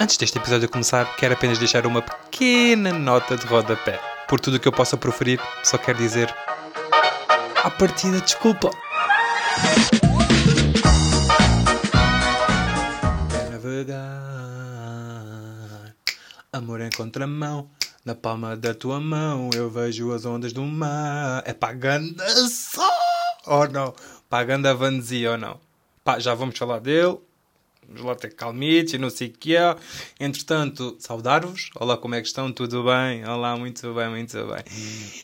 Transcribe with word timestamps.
Antes 0.00 0.16
deste 0.16 0.38
episódio 0.38 0.68
começar, 0.68 1.14
quero 1.16 1.34
apenas 1.34 1.58
deixar 1.58 1.84
uma 1.86 2.00
pequena 2.00 2.92
nota 2.92 3.36
de 3.36 3.46
rodapé. 3.46 4.00
Por 4.26 4.40
tudo 4.40 4.56
o 4.56 4.60
que 4.60 4.66
eu 4.66 4.72
possa 4.72 4.96
proferir, 4.96 5.38
só 5.62 5.76
quero 5.76 5.98
dizer. 5.98 6.34
À 7.62 7.70
partida, 7.70 8.20
desculpa. 8.20 8.70
É 13.34 13.50
navegar, 13.50 14.00
amor 16.52 16.80
em 16.80 16.90
contramão. 16.90 17.68
Na 18.02 18.14
palma 18.14 18.56
da 18.56 18.72
tua 18.72 18.98
mão 18.98 19.50
eu 19.54 19.68
vejo 19.68 20.12
as 20.12 20.24
ondas 20.24 20.54
do 20.54 20.62
mar. 20.62 21.42
É 21.44 21.52
paganda 21.52 22.26
só! 22.48 22.90
Ou 23.46 23.68
não? 23.68 23.94
Paganda 24.30 24.74
vanzia 24.74 25.32
ou 25.32 25.38
não? 25.38 25.60
Pá, 26.02 26.18
já 26.18 26.32
vamos 26.34 26.56
falar 26.56 26.78
dele 26.78 27.18
vamos 27.90 28.04
lá 28.04 28.14
ter 28.14 28.32
calmite 28.34 28.94
e 28.94 28.98
não 28.98 29.10
sei 29.10 29.28
o 29.28 29.32
que 29.32 29.56
é. 29.56 29.76
Entretanto, 30.18 30.96
saudar-vos. 30.98 31.70
Olá, 31.74 31.96
como 31.96 32.14
é 32.14 32.20
que 32.20 32.28
estão? 32.28 32.52
Tudo 32.52 32.84
bem? 32.84 33.24
Olá, 33.26 33.56
muito 33.56 33.92
bem, 33.92 34.08
muito 34.08 34.36
bem. 34.36 34.64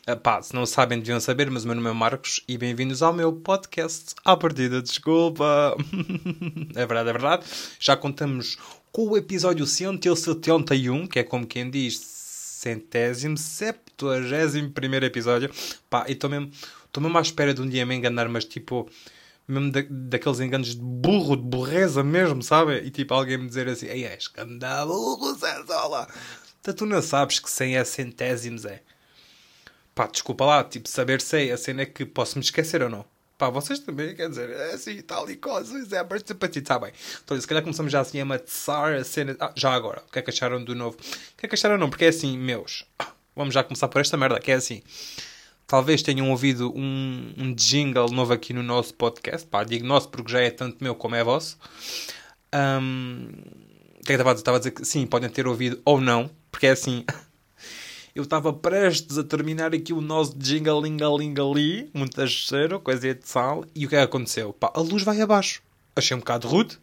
Uh, 0.08 0.16
pá, 0.20 0.42
se 0.42 0.52
não 0.52 0.66
sabem, 0.66 0.98
deviam 0.98 1.20
saber, 1.20 1.48
mas 1.50 1.64
o 1.64 1.68
meu 1.68 1.76
nome 1.76 1.88
é 1.88 1.92
Marcos 1.92 2.40
e 2.48 2.58
bem-vindos 2.58 3.02
ao 3.02 3.12
meu 3.12 3.32
podcast. 3.32 4.14
À 4.24 4.36
partida, 4.36 4.82
desculpa. 4.82 5.76
é 6.74 6.86
verdade, 6.86 7.08
é 7.08 7.12
verdade. 7.12 7.46
Já 7.78 7.96
contamos 7.96 8.58
com 8.90 9.10
o 9.10 9.16
episódio 9.16 9.64
171, 9.64 11.06
que 11.06 11.20
é 11.20 11.22
como 11.22 11.46
quem 11.46 11.70
diz, 11.70 11.98
centésimo, 11.98 13.38
septuagésimo 13.38 14.70
primeiro 14.70 15.06
episódio. 15.06 15.50
Pá, 15.88 16.04
e 16.08 16.12
estou 16.12 16.28
mesmo, 16.28 16.50
mesmo 16.98 17.16
à 17.16 17.20
espera 17.20 17.54
de 17.54 17.60
um 17.60 17.68
dia 17.68 17.86
me 17.86 17.94
enganar, 17.94 18.28
mas 18.28 18.44
tipo 18.44 18.90
mesmo 19.48 19.70
da, 19.70 19.80
daqueles 19.88 20.40
enganos 20.40 20.74
de 20.74 20.80
burro, 20.80 21.36
de 21.36 21.42
burreza 21.42 22.02
mesmo, 22.02 22.42
sabe? 22.42 22.78
E 22.78 22.90
tipo 22.90 23.14
alguém 23.14 23.38
me 23.38 23.46
dizer 23.46 23.68
assim: 23.68 23.86
Ei, 23.86 24.04
és 24.04 24.28
burro, 24.28 25.34
Cezola. 25.38 26.08
Então 26.60 26.74
tu 26.74 26.86
não 26.86 27.00
sabes 27.00 27.38
que 27.38 27.48
100 27.48 27.76
é 27.76 27.84
centésimos, 27.84 28.64
é? 28.64 28.82
Pá, 29.94 30.06
desculpa 30.06 30.44
lá, 30.44 30.64
tipo, 30.64 30.88
saber 30.88 31.20
sei, 31.22 31.50
a 31.50 31.56
cena 31.56 31.82
é 31.82 31.86
que 31.86 32.04
posso 32.04 32.36
me 32.36 32.44
esquecer 32.44 32.82
ou 32.82 32.90
não. 32.90 33.04
Pá, 33.38 33.48
vocês 33.50 33.78
também, 33.78 34.14
quer 34.14 34.28
dizer, 34.28 34.50
é 34.50 34.72
assim, 34.72 35.00
tal 35.02 35.30
e 35.30 35.36
coisas, 35.36 35.92
é 35.92 36.02
participativa, 36.02 36.62
está 36.62 36.78
bem. 36.78 36.92
Então, 37.24 37.40
se 37.40 37.46
calhar 37.46 37.62
começamos 37.62 37.92
já 37.92 38.00
assim 38.00 38.20
a 38.20 38.24
matzar 38.24 38.94
a 38.94 39.04
cena. 39.04 39.36
Ah, 39.40 39.52
já 39.54 39.72
agora, 39.72 40.02
o 40.06 40.10
que 40.10 40.18
é 40.18 40.22
que 40.22 40.30
acharam 40.30 40.62
do 40.62 40.74
novo? 40.74 40.96
O 40.98 41.36
que 41.36 41.46
é 41.46 41.48
que 41.48 41.54
acharam 41.54 41.78
não? 41.78 41.88
Porque 41.88 42.04
é 42.04 42.08
assim, 42.08 42.36
meus, 42.36 42.84
vamos 43.36 43.54
já 43.54 43.62
começar 43.62 43.88
por 43.88 44.00
esta 44.00 44.16
merda, 44.16 44.40
que 44.40 44.50
é 44.50 44.54
assim 44.54 44.82
talvez 45.66 46.02
tenham 46.02 46.30
ouvido 46.30 46.72
um, 46.76 47.34
um 47.36 47.54
jingle 47.54 48.10
novo 48.10 48.32
aqui 48.32 48.52
no 48.52 48.62
nosso 48.62 48.94
podcast. 48.94 49.46
Pá, 49.46 49.64
digo 49.64 49.86
nosso 49.86 50.08
porque 50.08 50.32
já 50.32 50.40
é 50.40 50.50
tanto 50.50 50.82
meu 50.82 50.94
como 50.94 51.14
é 51.14 51.24
vosso. 51.24 51.58
Um, 52.54 53.28
que 54.06 54.12
é 54.12 54.16
que 54.16 54.22
estava 54.22 54.56
a 54.56 54.58
dizer? 54.58 54.70
Que 54.70 54.84
sim, 54.84 55.04
podem 55.06 55.28
ter 55.28 55.46
ouvido 55.46 55.80
ou 55.84 56.00
não, 56.00 56.30
porque 56.50 56.68
é 56.68 56.70
assim. 56.70 57.04
eu 58.14 58.22
estava 58.22 58.52
prestes 58.52 59.18
a 59.18 59.24
terminar 59.24 59.74
aqui 59.74 59.92
o 59.92 60.00
nosso 60.00 60.38
jingle 60.38 60.80
lingalingali, 60.80 61.90
muito 61.92 62.20
acheiro, 62.22 62.80
coisa 62.80 63.14
de 63.14 63.28
sal, 63.28 63.64
e 63.74 63.84
o 63.84 63.88
que 63.88 63.96
é 63.96 63.98
que 63.98 64.04
aconteceu? 64.04 64.52
Pá, 64.52 64.72
a 64.74 64.80
luz 64.80 65.02
vai 65.02 65.20
abaixo. 65.20 65.60
Achei 65.94 66.16
um 66.16 66.20
bocado 66.20 66.46
rude. 66.46 66.78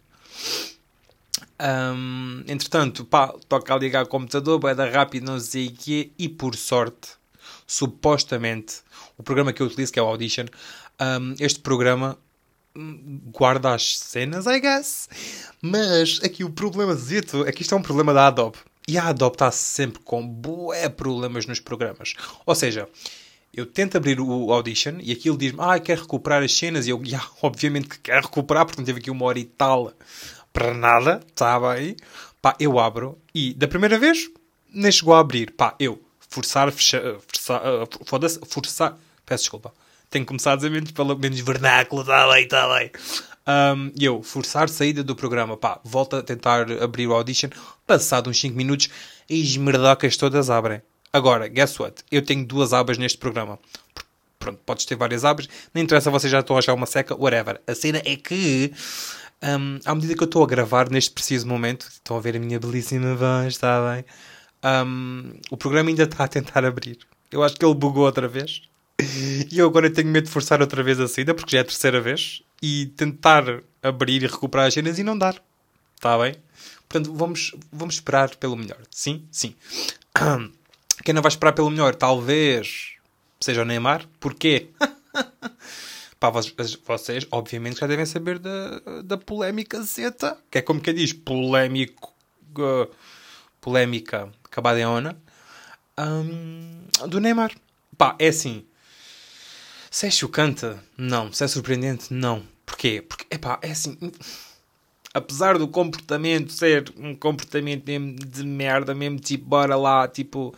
Um, 1.60 2.44
entretanto, 2.46 3.04
pá, 3.04 3.34
toca 3.48 3.74
a 3.74 3.78
ligar 3.78 4.04
o 4.04 4.08
computador, 4.08 4.60
vai 4.60 4.74
dar 4.74 4.92
rápido, 4.92 5.24
não 5.24 5.40
sei 5.40 5.68
o 5.68 5.72
quê, 5.72 6.10
e 6.18 6.28
por 6.28 6.54
sorte 6.54 7.12
supostamente, 7.66 8.76
o 9.16 9.22
programa 9.22 9.52
que 9.52 9.62
eu 9.62 9.66
utilizo, 9.66 9.92
que 9.92 9.98
é 9.98 10.02
o 10.02 10.06
Audition, 10.06 10.46
um, 11.00 11.34
este 11.38 11.60
programa 11.60 12.18
hum, 12.76 13.20
guarda 13.32 13.74
as 13.74 13.98
cenas, 13.98 14.46
I 14.46 14.60
guess. 14.60 15.08
Mas 15.60 16.20
aqui 16.22 16.44
o 16.44 16.50
problema 16.50 16.94
zito 16.94 17.46
é 17.46 17.52
que 17.52 17.62
isto 17.62 17.74
é 17.74 17.78
um 17.78 17.82
problema 17.82 18.12
da 18.12 18.26
Adobe. 18.26 18.58
E 18.86 18.98
a 18.98 19.08
Adobe 19.08 19.36
está 19.36 19.50
sempre 19.50 20.02
com 20.02 20.26
bué 20.26 20.88
problemas 20.88 21.46
nos 21.46 21.58
programas. 21.58 22.14
Ou 22.44 22.54
seja, 22.54 22.88
eu 23.52 23.64
tento 23.64 23.96
abrir 23.96 24.20
o 24.20 24.52
Audition 24.52 24.98
e 25.00 25.12
aquilo 25.12 25.38
diz-me, 25.38 25.60
ah, 25.60 25.78
quer 25.78 25.98
recuperar 25.98 26.42
as 26.42 26.54
cenas. 26.54 26.86
E 26.86 26.90
eu, 26.90 27.02
yeah, 27.04 27.26
obviamente 27.40 27.88
que 27.88 27.98
quero 27.98 28.22
recuperar, 28.22 28.66
porque 28.66 28.80
não 28.80 28.86
teve 28.86 28.98
aqui 29.00 29.10
uma 29.10 29.24
hora 29.24 29.38
e 29.38 29.44
tal 29.44 29.92
para 30.52 30.72
nada, 30.72 31.20
está 31.26 31.58
bem? 31.58 31.96
Pá, 32.40 32.54
eu 32.60 32.78
abro 32.78 33.18
e 33.34 33.52
da 33.54 33.66
primeira 33.66 33.98
vez 33.98 34.30
nem 34.72 34.92
chegou 34.92 35.14
a 35.14 35.20
abrir. 35.20 35.50
Pá, 35.52 35.74
eu 35.80 36.03
forçar, 36.34 36.70
fechar, 36.72 37.00
forçar, 37.26 37.62
uh, 37.62 37.88
foda-se, 38.04 38.40
forçar, 38.46 38.98
peço 39.24 39.44
desculpa, 39.44 39.72
tenho 40.10 40.24
que 40.24 40.28
começar 40.28 40.52
a 40.52 40.56
dizer 40.56 40.70
menos, 40.70 40.90
pelo 40.90 41.16
menos 41.16 41.38
vernáculo, 41.40 42.02
está 42.02 42.28
bem, 42.32 42.44
está 42.44 42.78
bem. 42.78 42.90
Um, 43.46 43.92
eu, 44.00 44.22
forçar 44.22 44.68
saída 44.68 45.04
do 45.04 45.14
programa, 45.14 45.56
pá, 45.56 45.80
volta 45.84 46.18
a 46.18 46.22
tentar 46.22 46.70
abrir 46.82 47.06
o 47.06 47.14
audition, 47.14 47.50
passado 47.86 48.30
uns 48.30 48.40
5 48.40 48.56
minutos, 48.56 48.88
as 49.30 49.56
merdocas 49.56 50.16
todas 50.16 50.50
abrem. 50.50 50.82
Agora, 51.12 51.46
guess 51.46 51.78
what? 51.78 52.02
Eu 52.10 52.22
tenho 52.22 52.44
duas 52.44 52.72
abas 52.72 52.98
neste 52.98 53.18
programa. 53.18 53.58
Pronto, 54.38 54.60
podes 54.66 54.84
ter 54.84 54.96
várias 54.96 55.24
abas, 55.24 55.48
não 55.72 55.80
interessa, 55.80 56.10
vocês 56.10 56.30
já 56.30 56.40
estão 56.40 56.56
a 56.56 56.58
achar 56.58 56.74
uma 56.74 56.86
seca, 56.86 57.14
whatever. 57.14 57.60
A 57.66 57.74
cena 57.74 58.02
é 58.04 58.16
que, 58.16 58.72
um, 59.42 59.78
à 59.84 59.94
medida 59.94 60.14
que 60.14 60.22
eu 60.22 60.26
estou 60.26 60.42
a 60.42 60.46
gravar 60.46 60.90
neste 60.90 61.12
preciso 61.12 61.46
momento, 61.46 61.86
estão 61.90 62.16
a 62.16 62.20
ver 62.20 62.36
a 62.36 62.40
minha 62.40 62.58
belíssima 62.58 63.14
voz, 63.14 63.54
está 63.54 63.80
bem? 63.92 64.04
Um, 64.64 65.34
o 65.50 65.56
programa 65.58 65.90
ainda 65.90 66.04
está 66.04 66.24
a 66.24 66.28
tentar 66.28 66.64
abrir. 66.64 66.98
Eu 67.30 67.42
acho 67.42 67.54
que 67.56 67.64
ele 67.64 67.74
bugou 67.74 68.06
outra 68.06 68.26
vez. 68.26 68.62
E 69.50 69.58
eu 69.58 69.66
agora 69.66 69.90
tenho 69.90 70.08
medo 70.08 70.24
de 70.24 70.30
forçar 70.30 70.60
outra 70.60 70.82
vez 70.82 70.98
a 70.98 71.06
saída, 71.06 71.34
porque 71.34 71.50
já 71.50 71.58
é 71.58 71.60
a 71.60 71.64
terceira 71.64 72.00
vez. 72.00 72.42
E 72.62 72.86
tentar 72.96 73.44
abrir 73.82 74.22
e 74.22 74.26
recuperar 74.26 74.66
as 74.66 74.74
cenas 74.74 74.98
e 74.98 75.02
não 75.02 75.18
dar. 75.18 75.42
Está 75.96 76.16
bem? 76.18 76.36
Portanto, 76.88 77.12
vamos, 77.14 77.54
vamos 77.70 77.96
esperar 77.96 78.34
pelo 78.36 78.56
melhor. 78.56 78.80
Sim? 78.90 79.26
Sim. 79.30 79.54
Quem 81.04 81.12
não 81.12 81.20
vai 81.20 81.28
esperar 81.28 81.52
pelo 81.52 81.70
melhor, 81.70 81.94
talvez 81.94 82.92
seja 83.40 83.62
o 83.62 83.64
Neymar. 83.64 84.06
Porquê? 84.18 84.68
Pá, 86.18 86.30
vocês, 86.30 86.78
vocês, 86.86 87.26
obviamente, 87.30 87.80
já 87.80 87.86
devem 87.86 88.06
saber 88.06 88.38
da, 88.38 89.02
da 89.04 89.18
polémica 89.18 89.82
zeta. 89.82 90.38
Que 90.50 90.58
é 90.58 90.62
como 90.62 90.80
que 90.80 90.92
diz, 90.92 91.12
polémico... 91.12 92.14
Uh, 92.56 92.88
polémica 93.60 94.30
acabada 94.54 94.88
ona, 94.88 95.16
um, 95.98 97.08
do 97.08 97.18
Neymar. 97.18 97.52
Pá, 97.98 98.14
é 98.20 98.28
assim. 98.28 98.64
Se 99.90 100.06
é 100.06 100.10
chocante, 100.10 100.64
não. 100.96 101.32
Se 101.32 101.42
é 101.42 101.48
surpreendente, 101.48 102.14
não. 102.14 102.44
Porquê? 102.64 103.02
Porque, 103.02 103.26
epá, 103.34 103.58
é 103.62 103.72
assim. 103.72 103.98
Apesar 105.12 105.58
do 105.58 105.66
comportamento 105.66 106.52
ser 106.52 106.92
um 106.96 107.14
comportamento 107.14 107.84
mesmo 107.86 108.14
de 108.14 108.44
merda, 108.44 108.94
mesmo 108.94 109.18
tipo, 109.18 109.44
bora 109.44 109.76
lá, 109.76 110.06
tipo, 110.08 110.54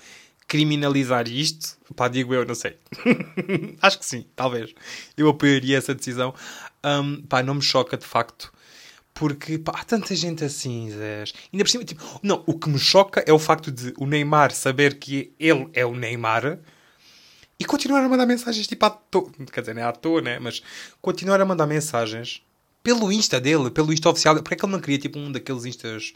criminalizar 0.47 1.27
isto, 1.29 1.77
pá, 1.95 2.09
digo 2.09 2.35
eu, 2.35 2.45
não 2.45 2.55
sei. 2.55 2.77
Acho 3.81 3.99
que 3.99 4.07
sim, 4.07 4.27
talvez. 4.35 4.75
Eu 5.17 5.29
apoiaria 5.29 5.77
essa 5.79 5.95
decisão. 5.95 6.35
Um, 6.85 7.23
pá, 7.23 7.43
não 7.43 7.55
me 7.55 7.63
choca 7.63 7.97
de 7.97 8.07
facto 8.07 8.53
porque 9.17 9.57
pá, 9.59 9.73
há 9.77 9.85
tanta 9.85 10.15
gente 10.15 10.45
assim, 10.45 10.91
Zés. 10.91 11.33
Ainda 11.51 11.65
por 11.65 11.71
cima, 11.71 11.85
tipo, 11.85 12.03
não, 12.23 12.45
o 12.47 12.59
que 12.59 12.69
me 12.69 12.79
choca 12.79 13.25
é 13.27 13.33
o 13.33 13.39
facto 13.39 13.73
de 13.73 13.95
o 13.99 14.07
Neymar 14.07 14.53
saber 14.53 14.99
que 14.99 15.33
ele 15.41 15.71
é 15.73 15.87
o 15.87 15.95
Neymar 15.95 16.59
e 17.59 17.65
continuar 17.65 18.05
a 18.05 18.09
mandar 18.11 18.27
mensagens 18.27 18.67
tipo 18.67 18.85
à 18.85 18.91
toa. 18.91 19.33
Quer 19.51 19.61
dizer, 19.61 19.75
não 19.75 19.81
é 19.81 19.87
à 19.87 19.93
toa, 19.93 20.21
né? 20.21 20.39
Mas 20.39 20.63
continuar 21.01 21.41
a 21.41 21.47
mandar 21.47 21.67
mensagens 21.67 22.43
pelo 22.83 23.11
Insta 23.11 23.41
dele, 23.41 23.71
pelo 23.71 23.91
Insta 23.91 24.11
oficial. 24.11 24.35
Porque 24.37 24.53
é 24.53 24.57
que 24.59 24.65
ele 24.67 24.73
não 24.73 24.81
queria 24.81 24.99
tipo 24.99 25.19
um 25.19 25.33
daqueles 25.33 25.65
Instas 25.65 26.13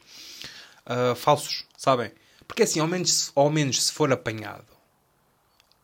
uh, 0.85 1.17
falsos, 1.17 1.65
sabem? 1.79 2.13
Porque 2.47 2.65
assim, 2.65 2.81
ao 2.81 2.87
menos, 2.87 3.33
ao 3.35 3.49
menos 3.49 3.83
se 3.83 3.93
for 3.93 4.13
apanhado. 4.13 4.67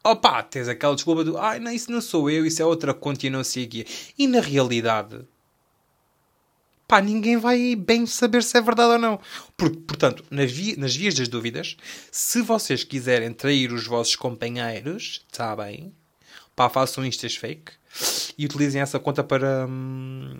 Opa, 0.04 0.43
tens 0.43 0.69
aquela 0.69 0.94
desculpa 0.94 1.25
do 1.25 1.38
ai, 1.38 1.60
não, 1.60 1.72
isso 1.72 1.91
não 1.91 2.03
sou 2.03 2.28
eu, 2.28 2.44
isso 2.44 2.60
é 2.60 2.66
outra 2.66 2.93
conta 2.93 3.27
e 3.27 3.31
não 3.31 3.43
sei 3.43 3.65
aqui. 3.65 3.87
E 4.19 4.28
na 4.28 4.41
realidade, 4.41 5.27
pá, 6.87 7.01
ninguém 7.01 7.37
vai 7.37 7.75
bem 7.75 8.07
saber 8.07 8.43
se 8.43 8.57
é 8.57 8.61
verdade 8.61 8.93
ou 8.93 8.99
não. 8.99 9.21
Portanto, 9.57 10.25
nas, 10.31 10.51
vi 10.51 10.77
nas 10.77 10.95
vias 10.95 11.15
das 11.15 11.28
dúvidas, 11.28 11.77
se 12.10 12.43
vocês 12.43 12.84
quiserem 12.84 13.33
trair 13.33 13.72
os 13.72 13.87
vossos 13.87 14.16
companheiros, 14.16 15.25
está 15.31 15.55
bem, 15.57 15.93
pá, 16.55 16.69
façam 16.69 17.05
instas 17.05 17.37
fake 17.37 17.72
e 18.37 18.45
utilizem 18.45 18.81
essa 18.81 18.99
conta 18.99 19.25
para 19.25 19.66
hum, 19.66 20.37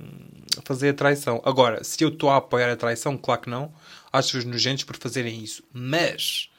fazer 0.65 0.91
a 0.91 0.95
traição. 0.95 1.41
Agora, 1.45 1.83
se 1.83 2.03
eu 2.03 2.09
estou 2.09 2.31
a 2.31 2.37
apoiar 2.37 2.71
a 2.71 2.77
traição, 2.77 3.17
claro 3.17 3.41
que 3.43 3.51
não, 3.51 3.73
acho-os 4.13 4.45
nojentos 4.45 4.85
por 4.85 4.97
fazerem 4.97 5.43
isso. 5.43 5.63
Mas, 5.73 6.51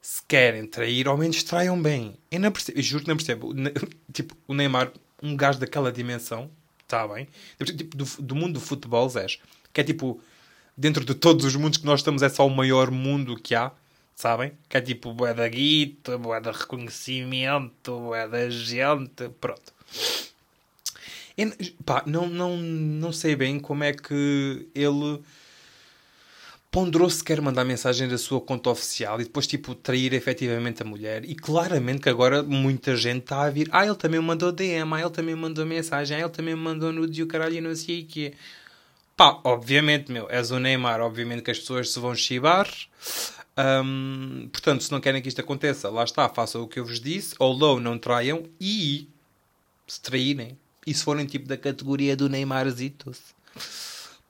se 0.00 0.22
querem 0.26 0.66
trair, 0.66 1.06
ao 1.06 1.16
menos 1.16 1.42
traiam 1.42 1.80
bem. 1.80 2.16
Eu, 2.30 2.40
não 2.40 2.50
percebo, 2.50 2.78
eu 2.78 2.82
juro 2.82 3.04
que 3.04 3.08
não 3.08 3.16
percebo. 3.16 3.52
Tipo, 4.12 4.36
o 4.46 4.54
Neymar, 4.54 4.92
um 5.22 5.36
gajo 5.36 5.58
daquela 5.58 5.92
dimensão, 5.92 6.50
está 6.92 7.08
bem. 7.08 7.26
Tipo, 7.64 7.96
do, 7.96 8.04
do 8.04 8.34
mundo 8.34 8.54
do 8.54 8.60
futebol, 8.60 9.08
Zés, 9.08 9.38
que 9.72 9.80
é 9.80 9.84
tipo, 9.84 10.20
dentro 10.76 11.04
de 11.04 11.14
todos 11.14 11.44
os 11.44 11.56
mundos 11.56 11.78
que 11.78 11.86
nós 11.86 12.00
estamos, 12.00 12.22
é 12.22 12.28
só 12.28 12.46
o 12.46 12.50
maior 12.50 12.90
mundo 12.90 13.36
que 13.36 13.54
há, 13.54 13.72
sabem? 14.14 14.52
Que 14.68 14.76
é 14.76 14.80
tipo, 14.80 15.12
boé 15.12 15.32
da 15.32 15.48
guita, 15.48 16.18
boé 16.18 16.40
da 16.40 16.52
reconhecimento, 16.52 17.98
boé 17.98 18.28
da 18.28 18.50
gente, 18.50 19.28
pronto. 19.40 19.72
Eu, 21.36 21.50
pá, 21.84 22.02
não, 22.06 22.28
não, 22.28 22.56
não 22.58 23.10
sei 23.10 23.34
bem 23.34 23.58
como 23.58 23.82
é 23.84 23.94
que 23.94 24.68
ele 24.74 25.20
ponderou 26.72 27.10
se 27.10 27.22
quer 27.22 27.38
mandar 27.42 27.66
mensagem 27.66 28.08
da 28.08 28.16
sua 28.16 28.40
conta 28.40 28.70
oficial 28.70 29.20
e 29.20 29.24
depois, 29.24 29.46
tipo, 29.46 29.74
trair 29.74 30.14
efetivamente 30.14 30.82
a 30.82 30.86
mulher. 30.86 31.22
E 31.22 31.34
claramente 31.34 32.00
que 32.00 32.08
agora 32.08 32.42
muita 32.42 32.96
gente 32.96 33.24
está 33.24 33.42
a 33.42 33.50
vir. 33.50 33.68
Ah, 33.70 33.84
ele 33.84 33.94
também 33.94 34.18
mandou 34.18 34.50
DM, 34.50 34.94
ah, 34.94 35.00
ele 35.00 35.10
também 35.10 35.34
mandou 35.34 35.66
mensagem, 35.66 36.16
ah, 36.16 36.20
ele 36.20 36.30
também 36.30 36.56
mandou 36.56 36.90
nude 36.90 37.20
e 37.20 37.22
o 37.22 37.26
caralho 37.26 37.60
não 37.60 37.76
sei 37.76 38.00
o 38.00 38.06
quê. 38.06 38.32
Pá, 39.14 39.38
obviamente, 39.44 40.10
meu, 40.10 40.26
és 40.30 40.50
o 40.50 40.58
Neymar, 40.58 41.02
obviamente 41.02 41.42
que 41.42 41.50
as 41.50 41.58
pessoas 41.58 41.92
se 41.92 42.00
vão 42.00 42.14
chibar. 42.14 42.66
Um, 43.84 44.48
portanto, 44.50 44.82
se 44.82 44.90
não 44.90 44.98
querem 44.98 45.20
que 45.20 45.28
isto 45.28 45.42
aconteça, 45.42 45.90
lá 45.90 46.02
está, 46.04 46.26
façam 46.30 46.62
o 46.62 46.66
que 46.66 46.80
eu 46.80 46.86
vos 46.86 46.98
disse, 46.98 47.34
ou 47.38 47.52
low, 47.52 47.78
não 47.78 47.98
traiam 47.98 48.44
e 48.58 49.06
se 49.86 50.00
traírem. 50.00 50.56
E 50.86 50.94
se 50.94 51.04
forem 51.04 51.26
tipo 51.26 51.46
da 51.46 51.58
categoria 51.58 52.16
do 52.16 52.30
Neymarzitos 52.30 53.20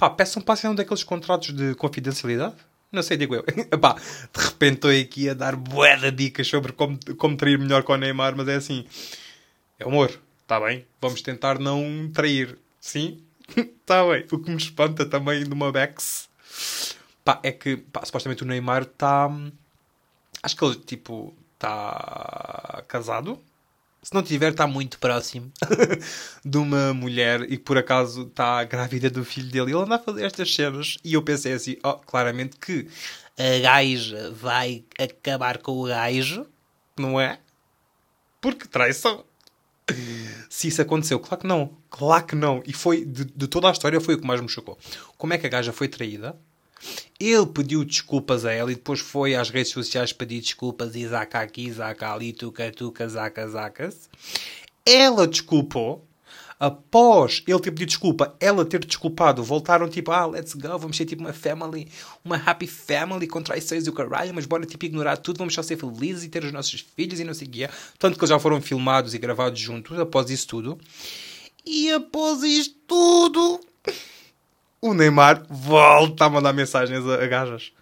Pá, 0.02 0.10
peçam 0.10 0.42
para 0.42 0.68
um 0.68 0.74
daqueles 0.74 1.04
contratos 1.04 1.54
de 1.54 1.76
confidencialidade. 1.76 2.56
Não 2.90 3.04
sei, 3.04 3.16
digo 3.16 3.36
eu. 3.36 3.44
Pá, 3.78 3.94
de 3.94 4.44
repente 4.44 4.74
estou 4.74 4.90
aqui 4.90 5.28
a 5.28 5.34
dar 5.34 5.54
bué 5.54 5.96
de 5.96 6.10
dicas 6.10 6.48
sobre 6.48 6.72
como, 6.72 6.98
como 7.16 7.36
trair 7.36 7.56
melhor 7.56 7.84
com 7.84 7.92
o 7.92 7.96
Neymar, 7.96 8.34
mas 8.36 8.48
é 8.48 8.56
assim. 8.56 8.84
É 9.78 9.84
amor, 9.84 10.10
está 10.40 10.58
bem? 10.58 10.84
Vamos 11.00 11.22
tentar 11.22 11.60
não 11.60 12.10
trair. 12.12 12.58
Sim? 12.80 13.22
Está 13.56 14.02
bem. 14.10 14.26
O 14.32 14.40
que 14.40 14.50
me 14.50 14.56
espanta 14.56 15.06
também 15.06 15.44
numa 15.44 15.70
Bex 15.70 16.28
pá, 17.24 17.38
é 17.40 17.52
que 17.52 17.76
pá, 17.76 18.04
supostamente 18.04 18.42
o 18.42 18.46
Neymar 18.46 18.82
está. 18.82 19.30
Acho 20.42 20.56
que 20.56 20.64
ele 20.64 20.74
tipo 20.80 21.32
está 21.54 22.82
casado 22.88 23.40
se 24.02 24.12
não 24.12 24.22
tiver, 24.22 24.50
está 24.50 24.66
muito 24.66 24.98
próximo 24.98 25.52
de 26.44 26.58
uma 26.58 26.92
mulher 26.92 27.50
e 27.50 27.56
por 27.56 27.78
acaso 27.78 28.22
está 28.22 28.64
grávida 28.64 29.08
do 29.08 29.24
filho 29.24 29.48
dele. 29.48 29.70
Ele 29.70 29.82
anda 29.82 29.94
a 29.94 29.98
fazer 29.98 30.24
estas 30.24 30.52
cenas 30.52 30.98
e 31.04 31.14
eu 31.14 31.22
pensei 31.22 31.52
assim: 31.52 31.76
oh, 31.84 31.94
claramente 31.94 32.56
que 32.56 32.88
a 33.38 33.60
gaja 33.60 34.32
vai 34.32 34.84
acabar 34.98 35.58
com 35.58 35.72
o 35.80 35.84
gajo, 35.84 36.44
não 36.98 37.20
é? 37.20 37.38
Porque 38.40 38.66
traição. 38.66 39.24
Se 40.50 40.68
isso 40.68 40.82
aconteceu, 40.82 41.20
claro 41.20 41.40
que 41.40 41.46
não. 41.46 41.70
Claro 41.88 42.24
que 42.24 42.34
não. 42.34 42.62
E 42.66 42.72
foi, 42.72 43.04
de, 43.04 43.24
de 43.24 43.46
toda 43.46 43.68
a 43.68 43.72
história, 43.72 44.00
foi 44.00 44.14
o 44.14 44.18
que 44.18 44.26
mais 44.26 44.40
me 44.40 44.48
chocou. 44.48 44.76
Como 45.16 45.32
é 45.32 45.38
que 45.38 45.46
a 45.46 45.50
gaja 45.50 45.72
foi 45.72 45.86
traída? 45.86 46.36
Ele 47.18 47.46
pediu 47.46 47.84
desculpas 47.84 48.44
a 48.44 48.52
ela 48.52 48.72
e 48.72 48.74
depois 48.74 49.00
foi 49.00 49.34
às 49.34 49.50
redes 49.50 49.72
sociais 49.72 50.12
pedir 50.12 50.40
desculpas 50.40 50.94
e 50.96 51.06
zaca 51.06 51.40
aqui, 51.40 51.70
zaca 51.70 52.12
ali, 52.12 52.32
tuca, 52.32 52.70
tuca, 52.72 53.08
zaca, 53.08 53.48
zacas. 53.48 54.08
Ela 54.84 55.26
desculpou. 55.26 56.06
Após 56.58 57.42
ele 57.44 57.58
ter 57.58 57.72
pedido 57.72 57.88
desculpa, 57.88 58.36
ela 58.38 58.64
ter 58.64 58.84
desculpado, 58.84 59.42
voltaram 59.42 59.88
tipo, 59.88 60.12
ah, 60.12 60.26
let's 60.26 60.54
go, 60.54 60.78
vamos 60.78 60.96
ser 60.96 61.04
tipo 61.04 61.20
uma 61.20 61.32
family, 61.32 61.88
uma 62.24 62.36
happy 62.36 62.68
family 62.68 63.26
com 63.26 63.42
traições 63.42 63.84
e 63.84 63.90
o 63.90 63.92
caralho, 63.92 64.32
mas 64.32 64.46
bora 64.46 64.64
tipo 64.64 64.84
ignorar 64.84 65.16
tudo, 65.16 65.38
vamos 65.38 65.54
só 65.54 65.62
ser 65.64 65.76
felizes 65.76 66.22
e 66.22 66.28
ter 66.28 66.44
os 66.44 66.52
nossos 66.52 66.86
filhos 66.94 67.18
e 67.18 67.24
não 67.24 67.34
sei 67.34 67.48
o 67.48 67.50
quê. 67.50 67.68
Tanto 67.98 68.16
que 68.16 68.22
eles 68.22 68.30
já 68.30 68.38
foram 68.38 68.62
filmados 68.62 69.12
e 69.12 69.18
gravados 69.18 69.58
juntos 69.58 69.98
após 69.98 70.30
isso 70.30 70.46
tudo. 70.46 70.78
E 71.66 71.90
após 71.90 72.44
isto 72.44 72.76
tudo, 72.86 73.60
o 74.82 74.92
Neymar 74.92 75.44
volta 75.48 76.24
a 76.24 76.28
mandar 76.28 76.52
mensagens 76.52 77.06
a, 77.06 77.22
a 77.22 77.26
gajas. 77.26 77.72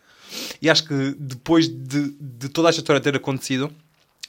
E 0.61 0.69
acho 0.71 0.87
que 0.87 1.17
depois 1.19 1.67
de, 1.67 2.11
de 2.21 2.49
toda 2.51 2.69
esta 2.69 2.81
história 2.81 3.01
ter 3.01 3.17
acontecido, 3.17 3.73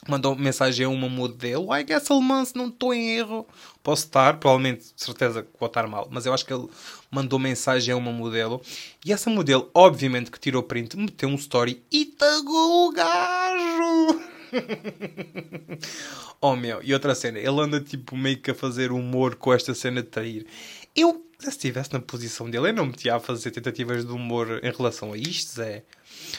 mandou 0.08 0.34
mensagem 0.34 0.86
a 0.86 0.88
uma 0.88 1.08
modelo. 1.08 1.74
I 1.74 1.84
guess 1.84 2.10
alemã, 2.10 2.44
se 2.44 2.56
não 2.56 2.68
estou 2.68 2.92
em 2.92 3.16
erro. 3.16 3.46
Posso 3.82 4.06
estar, 4.06 4.38
provavelmente, 4.38 4.86
certeza 4.96 5.42
que 5.42 5.50
vou 5.60 5.66
estar 5.66 5.86
mal. 5.86 6.08
Mas 6.10 6.26
eu 6.26 6.32
acho 6.32 6.44
que 6.44 6.52
ele 6.52 6.66
mandou 7.10 7.38
mensagem 7.38 7.94
a 7.94 7.96
uma 7.96 8.10
modelo. 8.10 8.60
E 9.04 9.12
essa 9.12 9.30
modelo, 9.30 9.70
obviamente, 9.74 10.30
que 10.30 10.40
tirou 10.40 10.62
print, 10.62 10.96
meteu 10.96 11.28
um 11.28 11.36
story 11.36 11.82
e 11.92 12.06
tagou 12.06 12.88
o 12.88 12.92
gajo. 12.92 14.20
oh 16.40 16.56
meu, 16.56 16.80
e 16.82 16.92
outra 16.92 17.14
cena, 17.14 17.38
ele 17.38 17.60
anda 17.60 17.80
tipo 17.80 18.16
meio 18.16 18.38
que 18.38 18.50
a 18.50 18.54
fazer 18.54 18.92
humor 18.92 19.36
com 19.36 19.52
esta 19.52 19.74
cena 19.74 20.02
de 20.02 20.08
trair. 20.08 20.46
Eu 20.94 21.24
se 21.50 21.56
estivesse 21.56 21.92
na 21.92 22.00
posição 22.00 22.48
dele, 22.48 22.68
eu 22.68 22.72
não 22.72 22.86
metia 22.86 23.16
a 23.16 23.20
fazer 23.20 23.50
tentativas 23.50 24.04
de 24.04 24.12
humor 24.12 24.60
em 24.62 24.70
relação 24.70 25.12
a 25.12 25.16
isto, 25.16 25.52
Zé. 25.56 25.82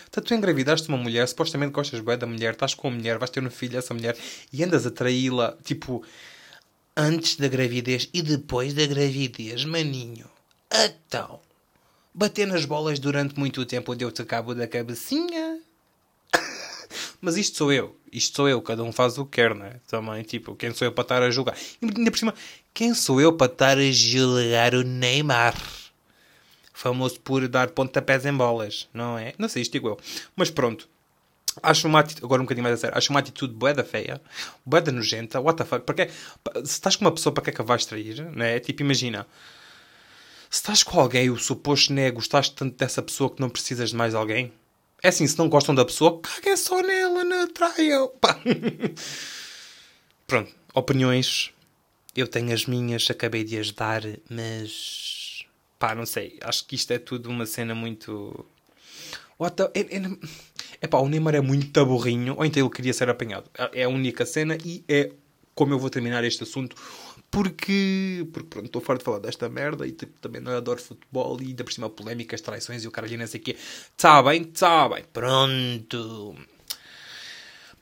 Então, 0.10 0.24
tu 0.24 0.34
engravidaste 0.34 0.88
uma 0.88 0.98
mulher, 0.98 1.28
supostamente 1.28 1.72
gostas 1.74 2.00
bem 2.00 2.18
da 2.18 2.26
mulher, 2.26 2.54
estás 2.54 2.74
com 2.74 2.88
a 2.88 2.92
mulher, 2.92 3.18
vais 3.18 3.30
ter 3.30 3.44
um 3.44 3.50
filho 3.50 3.74
dessa 3.74 3.94
mulher 3.94 4.18
e 4.52 4.64
andas 4.64 4.86
a 4.86 4.92
traí-la, 4.92 5.58
tipo, 5.64 6.04
antes 6.96 7.36
da 7.36 7.48
gravidez 7.48 8.10
e 8.14 8.22
depois 8.22 8.74
da 8.74 8.86
gravidez, 8.86 9.66
maninho. 9.66 10.30
Então, 10.72 11.40
bater 12.14 12.48
nas 12.48 12.66
bolas 12.66 13.00
durante 13.00 13.38
muito 13.38 13.66
tempo 13.66 13.92
onde 13.92 14.04
eu 14.04 14.12
te 14.12 14.22
acabo 14.22 14.54
da 14.54 14.68
cabecinha. 14.68 15.60
Mas 17.20 17.38
isto 17.38 17.58
sou 17.58 17.72
eu. 17.72 17.98
Isto 18.12 18.36
sou 18.36 18.50
eu. 18.50 18.62
Cada 18.62 18.84
um 18.84 18.92
faz 18.92 19.18
o 19.18 19.26
que 19.26 19.42
quer, 19.42 19.56
não 19.56 19.66
é? 19.66 19.80
Também, 19.88 20.24
tipo, 20.24 20.56
quem 20.56 20.74
sou 20.74 20.86
eu 20.86 20.92
para 20.92 21.02
estar 21.04 21.24
a 21.24 21.32
julgar? 21.32 21.58
E 21.82 21.86
ainda 21.86 22.12
por 22.12 22.18
cima, 22.18 22.34
quem 22.74 22.94
sou 22.94 23.22
eu 23.22 23.34
para 23.34 23.52
estar 23.52 23.78
a 23.78 23.92
julgar 23.92 24.74
o 24.74 24.84
Neymar? 24.84 25.56
Famoso 26.74 27.20
por 27.20 27.48
dar 27.48 27.70
pontapés 27.70 28.26
em 28.26 28.34
bolas, 28.36 28.90
não 28.94 29.18
é? 29.18 29.34
Não 29.38 29.48
sei, 29.48 29.62
isto 29.62 29.74
digo 29.74 29.90
eu. 29.90 30.00
Mas 30.36 30.50
pronto. 30.50 30.90
Acho 31.62 31.88
uma 31.88 32.00
atitude, 32.00 32.26
agora 32.26 32.42
um 32.42 32.46
bocadinho 32.46 32.64
mais 32.64 32.74
a 32.74 32.78
sério, 32.78 32.98
acho 32.98 33.12
uma 33.12 33.20
atitude 33.20 33.54
boeda 33.54 33.84
feia, 33.84 34.20
boeda 34.66 34.92
nojenta, 34.92 35.40
what 35.40 35.56
the 35.56 35.64
fuck, 35.64 35.86
porque 35.86 36.10
se 36.10 36.64
estás 36.64 36.96
com 36.96 37.06
uma 37.06 37.12
pessoa, 37.12 37.32
para 37.32 37.44
que 37.44 37.50
é 37.52 37.54
que 37.54 37.62
a 37.62 37.64
vais 37.64 37.86
trair, 37.86 38.24
né? 38.32 38.60
Tipo, 38.60 38.82
imagina, 38.82 39.28
se 40.50 40.58
estás 40.58 40.82
com 40.82 41.00
alguém, 41.00 41.30
o 41.30 41.38
suposto 41.38 41.94
né, 41.94 42.10
gostaste 42.10 42.56
tanto 42.56 42.76
dessa 42.76 43.04
pessoa 43.04 43.30
que 43.30 43.40
não 43.40 43.52
precisas 43.52 43.92
de 43.92 43.96
mais 43.96 44.16
alguém, 44.16 44.52
é 45.04 45.10
assim, 45.10 45.28
se 45.28 45.38
não 45.38 45.48
gostam 45.48 45.76
da 45.76 45.86
pessoa, 45.86 46.20
caguem 46.22 46.58
só 46.58 46.82
nela, 46.82 47.24
não 47.24 47.48
traiam. 47.48 48.08
Pá. 48.20 48.40
Pronto, 50.26 50.52
opiniões. 50.74 51.53
Eu 52.16 52.28
tenho 52.28 52.54
as 52.54 52.66
minhas, 52.66 53.10
acabei 53.10 53.44
de 53.44 53.58
as 53.58 53.72
dar, 53.72 54.04
mas. 54.30 55.46
Pá, 55.80 55.96
não 55.96 56.06
sei. 56.06 56.38
Acho 56.42 56.66
que 56.66 56.76
isto 56.76 56.92
é 56.92 57.00
tudo 57.00 57.30
uma 57.30 57.46
cena 57.46 57.74
muito. 57.74 58.46
What 59.40 59.56
the... 59.56 59.72
é, 59.74 59.98
é... 59.98 60.02
Epá, 60.82 61.00
o 61.00 61.10
Neymar 61.10 61.36
é 61.36 61.42
muito 61.42 61.72
taburrinho, 61.72 62.36
ou 62.38 62.46
então 62.46 62.62
ele 62.62 62.74
queria 62.74 62.94
ser 62.94 63.10
apanhado. 63.10 63.50
É 63.74 63.84
a 63.84 63.90
única 63.90 64.26
cena 64.26 64.58
e 64.64 64.84
é 64.88 65.12
como 65.56 65.74
eu 65.74 65.80
vou 65.80 65.90
terminar 65.90 66.24
este 66.24 66.44
assunto 66.44 66.76
porque, 67.34 68.28
porque 68.32 68.48
pronto, 68.48 68.66
estou 68.68 68.80
fora 68.80 69.00
de 69.00 69.04
falar 69.06 69.18
desta 69.18 69.50
merda 69.50 69.88
e 69.88 69.92
tipo, 69.92 70.20
também 70.20 70.40
não 70.40 70.56
adoro 70.56 70.80
futebol 70.80 71.42
e 71.42 71.48
ainda 71.48 71.64
por 71.64 71.74
cima 71.74 71.90
polémicas, 71.90 72.42
traições 72.42 72.84
e 72.84 72.88
o 72.88 72.92
cara 72.92 73.08
não 73.18 73.26
sei 73.26 73.40
o 73.40 73.44
quê. 73.44 73.58
Tá 73.98 74.22
bem, 74.22 74.44
tá 74.44 74.88
bem, 74.88 75.04
pronto. 75.12 76.36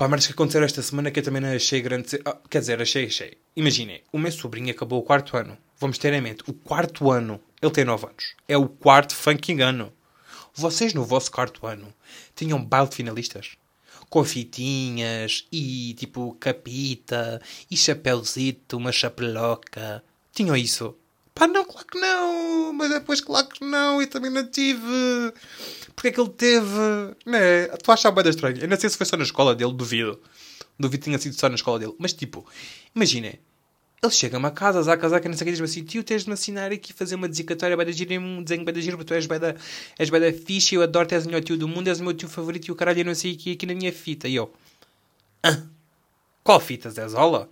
Pá, 0.02 0.08
mas 0.08 0.26
que 0.26 0.34
aconteceu 0.34 0.64
esta 0.64 0.82
semana 0.82 1.12
que 1.12 1.20
eu 1.20 1.24
também 1.24 1.40
não 1.40 1.54
achei 1.54 1.80
grande. 1.80 2.20
Ah, 2.26 2.36
quer 2.50 2.58
dizer, 2.58 2.82
achei, 2.82 3.06
achei. 3.06 3.38
Imaginem, 3.56 4.02
o 4.12 4.18
meu 4.18 4.32
sobrinho 4.32 4.72
acabou 4.72 5.00
o 5.00 5.04
quarto 5.04 5.38
ano. 5.38 5.56
Vamos 5.80 6.00
ter 6.00 6.12
em 6.12 6.20
mente, 6.20 6.44
o 6.48 6.54
quarto 6.54 7.12
ano, 7.12 7.40
ele 7.62 7.72
tem 7.72 7.86
9 7.86 8.08
anos. 8.08 8.34
É 8.48 8.58
o 8.58 8.68
quarto 8.68 9.16
fucking 9.16 9.62
ano. 9.62 9.94
Vocês 10.56 10.96
no 10.96 11.06
vosso 11.06 11.32
quarto 11.32 11.68
ano 11.68 11.94
tinham 12.36 12.66
baile 12.66 12.90
de 12.90 12.96
finalistas? 12.96 13.52
com 14.10 14.24
fitinhas 14.24 15.46
e 15.52 15.94
tipo 15.94 16.36
capita 16.40 17.40
e 17.70 17.78
chapéuzito, 17.78 18.78
uma 18.78 18.92
chapeloca. 18.92 20.04
Tinham 20.34 20.58
isso? 20.58 20.96
Pá, 21.42 21.48
não, 21.48 21.66
claro 21.66 21.88
que 21.88 22.00
não. 22.00 22.72
Mas 22.72 22.92
depois, 22.92 23.20
claro 23.20 23.48
que 23.48 23.66
não. 23.66 24.00
Eu 24.00 24.08
também 24.08 24.30
não 24.30 24.46
tive. 24.46 24.80
Porque 25.96 26.10
é 26.10 26.12
que 26.12 26.22
ele 26.22 26.30
teve. 26.30 26.68
Né? 27.26 27.66
Tu 27.84 27.92
achas 27.92 28.14
bem 28.14 28.30
estranho. 28.30 28.58
Eu 28.60 28.68
não 28.68 28.80
sei 28.80 28.92
se 28.92 28.96
foi 28.98 29.08
só 29.08 29.18
na 29.18 29.24
escola 29.24 29.56
dele, 29.56 29.74
duvido. 29.74 30.22
Duvido 30.78 31.00
que 31.00 31.06
tenha 31.06 31.18
sido 31.18 31.34
só 31.34 31.50
na 31.50 31.56
escola 31.56 31.80
dele. 31.80 31.96
Mas 31.98 32.14
tipo, 32.14 32.46
imagina. 32.96 33.34
Ele 34.04 34.12
chega-me 34.12 34.46
a 34.46 34.52
casa, 34.52 34.80
a 34.92 34.98
casaca, 34.98 35.30
não 35.30 35.36
sei 35.36 35.46
o 35.46 35.46
que, 35.46 35.52
diz-me 35.52 35.66
assim: 35.66 35.84
tio, 35.84 36.04
tens 36.04 36.24
de 36.24 36.28
me 36.28 36.34
assinar 36.34 36.72
aqui, 36.72 36.92
fazer 36.92 37.16
uma 37.16 37.28
dedicatória, 37.28 37.78
vai 37.78 37.92
giro, 37.92 38.20
um 38.20 38.44
desenho 38.44 38.66
vai 38.66 38.74
porque 38.74 39.06
tu 39.06 39.14
és 39.14 39.28
bem 39.28 39.40
da, 39.40 39.56
és 39.98 40.10
bem 40.10 40.34
ficha, 40.34 40.74
eu 40.74 40.82
adoro, 40.82 41.08
és 41.12 41.24
o 41.24 41.28
melhor 41.28 41.44
tio 41.44 41.56
do 41.56 41.68
mundo, 41.68 41.88
és 41.88 42.00
o 42.00 42.04
meu 42.04 42.14
tio 42.14 42.28
favorito 42.28 42.68
e 42.68 42.72
o 42.72 42.76
caralho, 42.76 43.02
eu 43.02 43.06
não 43.06 43.14
sei 43.14 43.34
o 43.34 43.38
que 43.38 43.52
aqui 43.52 43.66
na 43.68 43.76
minha 43.76 43.94
fita. 43.94 44.28
E 44.28 44.36
eu: 44.36 44.52
ah, 45.44 45.62
qual 46.44 46.60
fita, 46.60 46.90
Zé 46.90 47.08
Zola? 47.08 47.48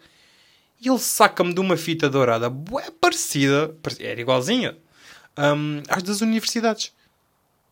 E 0.82 0.90
ele 0.90 1.00
saca-me 1.00 1.54
de 1.54 1.60
uma 1.60 1.76
fita 1.76 2.10
dourada, 2.10 2.50
bué 2.50 2.90
parecida, 3.02 3.76
era 4.00 4.22
igualzinha, 4.22 4.78
um, 5.38 5.84
às 5.90 6.04
das 6.04 6.22
universidades. 6.22 6.94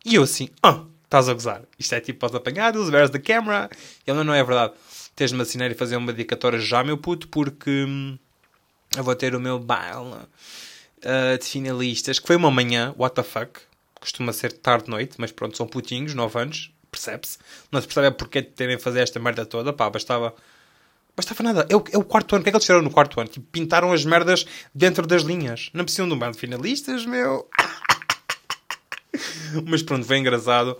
E 0.05 0.15
eu 0.15 0.23
assim: 0.23 0.49
ah, 0.61 0.83
estás 1.03 1.29
a 1.29 1.33
gozar. 1.33 1.63
Isto 1.79 1.95
é 1.95 1.99
tipo 2.01 2.25
aos 2.25 2.35
apanhados, 2.35 2.89
where's 2.89 3.09
the 3.09 3.19
camera? 3.19 3.69
E 4.05 4.11
ele: 4.11 4.23
não, 4.23 4.33
é 4.33 4.43
verdade. 4.43 4.73
Tens 5.15 5.31
de 5.31 5.35
me 5.35 5.41
assinar 5.41 5.71
e 5.71 5.73
fazer 5.73 5.95
uma 5.95 6.11
dedicatória 6.11 6.59
já, 6.59 6.83
meu 6.83 6.97
puto, 6.97 7.27
porque. 7.29 7.85
Hum, 7.87 8.17
eu 8.95 9.03
vou 9.03 9.15
ter 9.15 9.35
o 9.35 9.39
meu 9.39 9.59
baile 9.59 9.99
uh, 10.09 11.37
de 11.39 11.45
finalistas, 11.45 12.19
que 12.19 12.27
foi 12.27 12.35
uma 12.35 12.49
manhã, 12.49 12.93
what 12.97 13.15
the 13.15 13.23
fuck, 13.23 13.59
costuma 13.99 14.31
ser 14.33 14.53
tarde-noite, 14.53 15.15
mas 15.17 15.31
pronto, 15.31 15.57
são 15.57 15.67
putinhos, 15.67 16.13
9 16.13 16.39
anos, 16.39 16.71
percebe-se. 16.89 17.37
Não 17.71 17.81
se 17.81 17.87
percebe 17.87 18.15
porque 18.15 18.41
de 18.41 18.49
terem 18.49 18.79
fazer 18.79 19.01
esta 19.01 19.19
merda 19.19 19.45
toda, 19.45 19.73
pá, 19.73 19.89
bastava, 19.89 20.33
Bastava 21.17 21.41
nada. 21.41 21.65
É 21.67 21.75
o, 21.75 21.83
é 21.91 21.97
o 21.97 22.03
quarto 22.03 22.35
ano. 22.35 22.41
O 22.41 22.43
que 22.43 22.49
é 22.49 22.51
que 22.51 22.55
eles 22.55 22.63
fizeram 22.63 22.83
no 22.83 22.91
quarto 22.91 23.19
ano? 23.19 23.27
Tipo, 23.27 23.47
pintaram 23.51 23.91
as 23.91 24.05
merdas 24.05 24.45
dentro 24.73 25.07
das 25.07 25.23
linhas. 25.23 25.71
Não 25.73 25.83
precisam 25.83 26.07
de 26.07 26.13
um 26.13 26.19
bando 26.19 26.33
de 26.33 26.39
finalistas, 26.39 27.07
meu. 27.07 27.49
Mas 29.65 29.81
pronto, 29.81 30.05
foi 30.05 30.19
engraçado. 30.19 30.77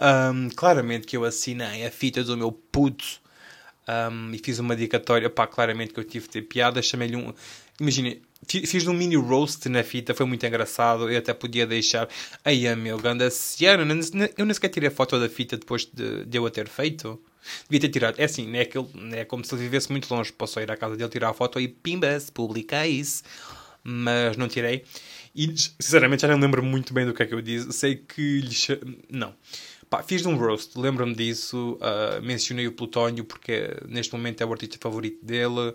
Um, 0.00 0.48
claramente 0.56 1.06
que 1.06 1.14
eu 1.14 1.24
assinei 1.24 1.84
a 1.84 1.90
fita 1.90 2.24
do 2.24 2.34
meu 2.34 2.50
puto 2.50 3.04
um, 3.86 4.32
e 4.32 4.38
fiz 4.38 4.58
uma 4.58 4.74
dedicatória. 4.74 5.28
Pá, 5.28 5.46
claramente 5.46 5.92
que 5.92 6.00
eu 6.00 6.04
tive 6.04 6.28
de 6.28 6.32
ter 6.32 6.42
piada. 6.42 6.80
Chamei-lhe 6.80 7.16
um. 7.16 7.34
Imagina, 7.78 8.16
fiz 8.48 8.86
um 8.86 8.94
mini 8.94 9.16
roast 9.16 9.68
na 9.68 9.84
fita, 9.84 10.14
foi 10.14 10.24
muito 10.24 10.46
engraçado. 10.46 11.10
Eu 11.10 11.18
até 11.18 11.34
podia 11.34 11.66
deixar. 11.66 12.08
Aí, 12.42 12.74
meu, 12.74 12.96
ganda 12.96 13.30
Ciano. 13.30 13.82
Eu 13.82 14.46
nem 14.46 14.54
sequer 14.54 14.70
tirei 14.70 14.88
a 14.88 14.90
foto 14.90 15.20
da 15.20 15.28
fita 15.28 15.58
depois 15.58 15.84
de, 15.84 16.24
de 16.24 16.38
eu 16.38 16.46
a 16.46 16.50
ter 16.50 16.68
feito. 16.68 17.20
Devia 17.68 17.80
ter 17.80 17.88
tirado. 17.88 18.18
É 18.18 18.24
assim, 18.24 18.46
não 18.46 18.58
é, 18.58 18.62
aquele, 18.62 18.88
não 18.94 19.16
é 19.16 19.24
como 19.24 19.44
se 19.44 19.54
ele 19.54 19.62
vivesse 19.62 19.90
muito 19.90 20.12
longe. 20.12 20.32
Posso 20.32 20.60
ir 20.60 20.70
à 20.70 20.76
casa 20.76 20.96
dele 20.96 21.10
tirar 21.10 21.30
a 21.30 21.34
foto 21.34 21.60
e 21.60 21.68
pimbas, 21.68 22.30
publica 22.30 22.86
isso. 22.86 23.22
Mas 23.82 24.36
não 24.36 24.48
tirei. 24.48 24.84
E 25.34 25.52
sinceramente 25.56 26.22
já 26.22 26.28
não 26.28 26.38
lembro 26.38 26.62
muito 26.62 26.94
bem 26.94 27.04
do 27.04 27.12
que 27.12 27.22
é 27.22 27.26
que 27.26 27.34
eu 27.34 27.42
disse. 27.42 27.72
Sei 27.72 27.96
que 27.96 28.40
lhe. 28.40 28.96
Não. 29.10 29.34
Pá, 29.90 30.02
fiz 30.02 30.24
um 30.26 30.36
roast, 30.36 30.78
lembro-me 30.78 31.14
disso. 31.14 31.78
Uh, 31.80 32.22
mencionei 32.22 32.66
o 32.66 32.72
Plutónio 32.72 33.24
porque 33.24 33.76
neste 33.88 34.12
momento 34.12 34.40
é 34.40 34.46
o 34.46 34.52
artista 34.52 34.78
favorito 34.80 35.24
dele. 35.24 35.74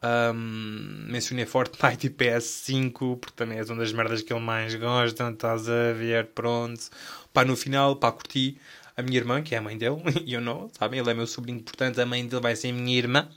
Um, 0.00 1.06
mencionei 1.08 1.44
Fortnite 1.44 2.06
e 2.06 2.10
PS5 2.10 3.18
porque 3.18 3.34
também 3.34 3.58
é 3.58 3.64
uma 3.64 3.76
das 3.76 3.92
merdas 3.92 4.22
que 4.22 4.32
ele 4.32 4.40
mais 4.40 4.74
gosta. 4.74 5.30
Estás 5.30 5.68
a 5.68 5.92
ver, 5.92 6.26
pronto. 6.34 6.88
Pá, 7.32 7.44
no 7.44 7.56
final, 7.56 7.96
pá, 7.96 8.10
curti 8.12 8.58
a 8.98 9.02
minha 9.02 9.16
irmã, 9.16 9.40
que 9.40 9.54
é 9.54 9.58
a 9.58 9.62
mãe 9.62 9.78
dele, 9.78 10.02
e 10.26 10.34
eu 10.34 10.40
não, 10.40 10.68
sabem? 10.76 10.98
Ele 10.98 11.10
é 11.10 11.14
meu 11.14 11.26
sobrinho, 11.26 11.62
portanto 11.62 12.00
a 12.00 12.04
mãe 12.04 12.26
dele 12.26 12.42
vai 12.42 12.56
ser 12.56 12.72
minha 12.72 12.98
irmã. 12.98 13.28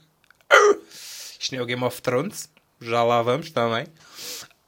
Isto 1.38 1.52
não 1.52 1.60
é 1.60 1.62
o 1.62 1.66
Game 1.66 1.84
of 1.84 2.02
Thrones, 2.02 2.50
já 2.80 3.04
lá 3.04 3.22
vamos 3.22 3.50
também. 3.52 3.86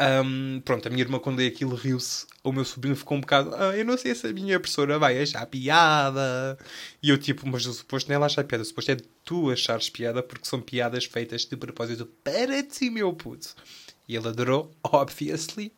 Um, 0.00 0.60
pronto, 0.64 0.86
a 0.86 0.90
minha 0.90 1.02
irmã, 1.02 1.18
quando 1.18 1.38
lê 1.38 1.48
aquilo, 1.48 1.74
riu-se. 1.74 2.26
O 2.44 2.52
meu 2.52 2.64
sobrinho 2.64 2.94
ficou 2.94 3.16
um 3.16 3.20
bocado. 3.20 3.54
Ah, 3.54 3.76
eu 3.76 3.84
não 3.84 3.96
sei 3.98 4.14
se 4.14 4.26
a 4.26 4.32
minha 4.32 4.58
professora 4.60 4.98
vai 4.98 5.20
achar 5.20 5.44
piada. 5.46 6.56
E 7.02 7.10
eu, 7.10 7.18
tipo, 7.18 7.48
mas 7.48 7.66
o 7.66 7.72
suposto 7.72 8.08
não 8.08 8.14
é 8.14 8.16
ela 8.16 8.26
achar 8.26 8.44
piada, 8.44 8.62
o 8.62 8.66
suposto 8.66 8.92
é 8.92 8.96
tu 9.24 9.50
achares 9.50 9.88
piada, 9.90 10.22
porque 10.22 10.46
são 10.46 10.60
piadas 10.60 11.04
feitas 11.06 11.44
de 11.44 11.56
propósito 11.56 12.06
para 12.22 12.62
ti, 12.62 12.88
meu 12.90 13.12
puto. 13.12 13.54
E 14.08 14.14
ele 14.14 14.28
adorou, 14.28 14.70
obviously. 14.82 15.72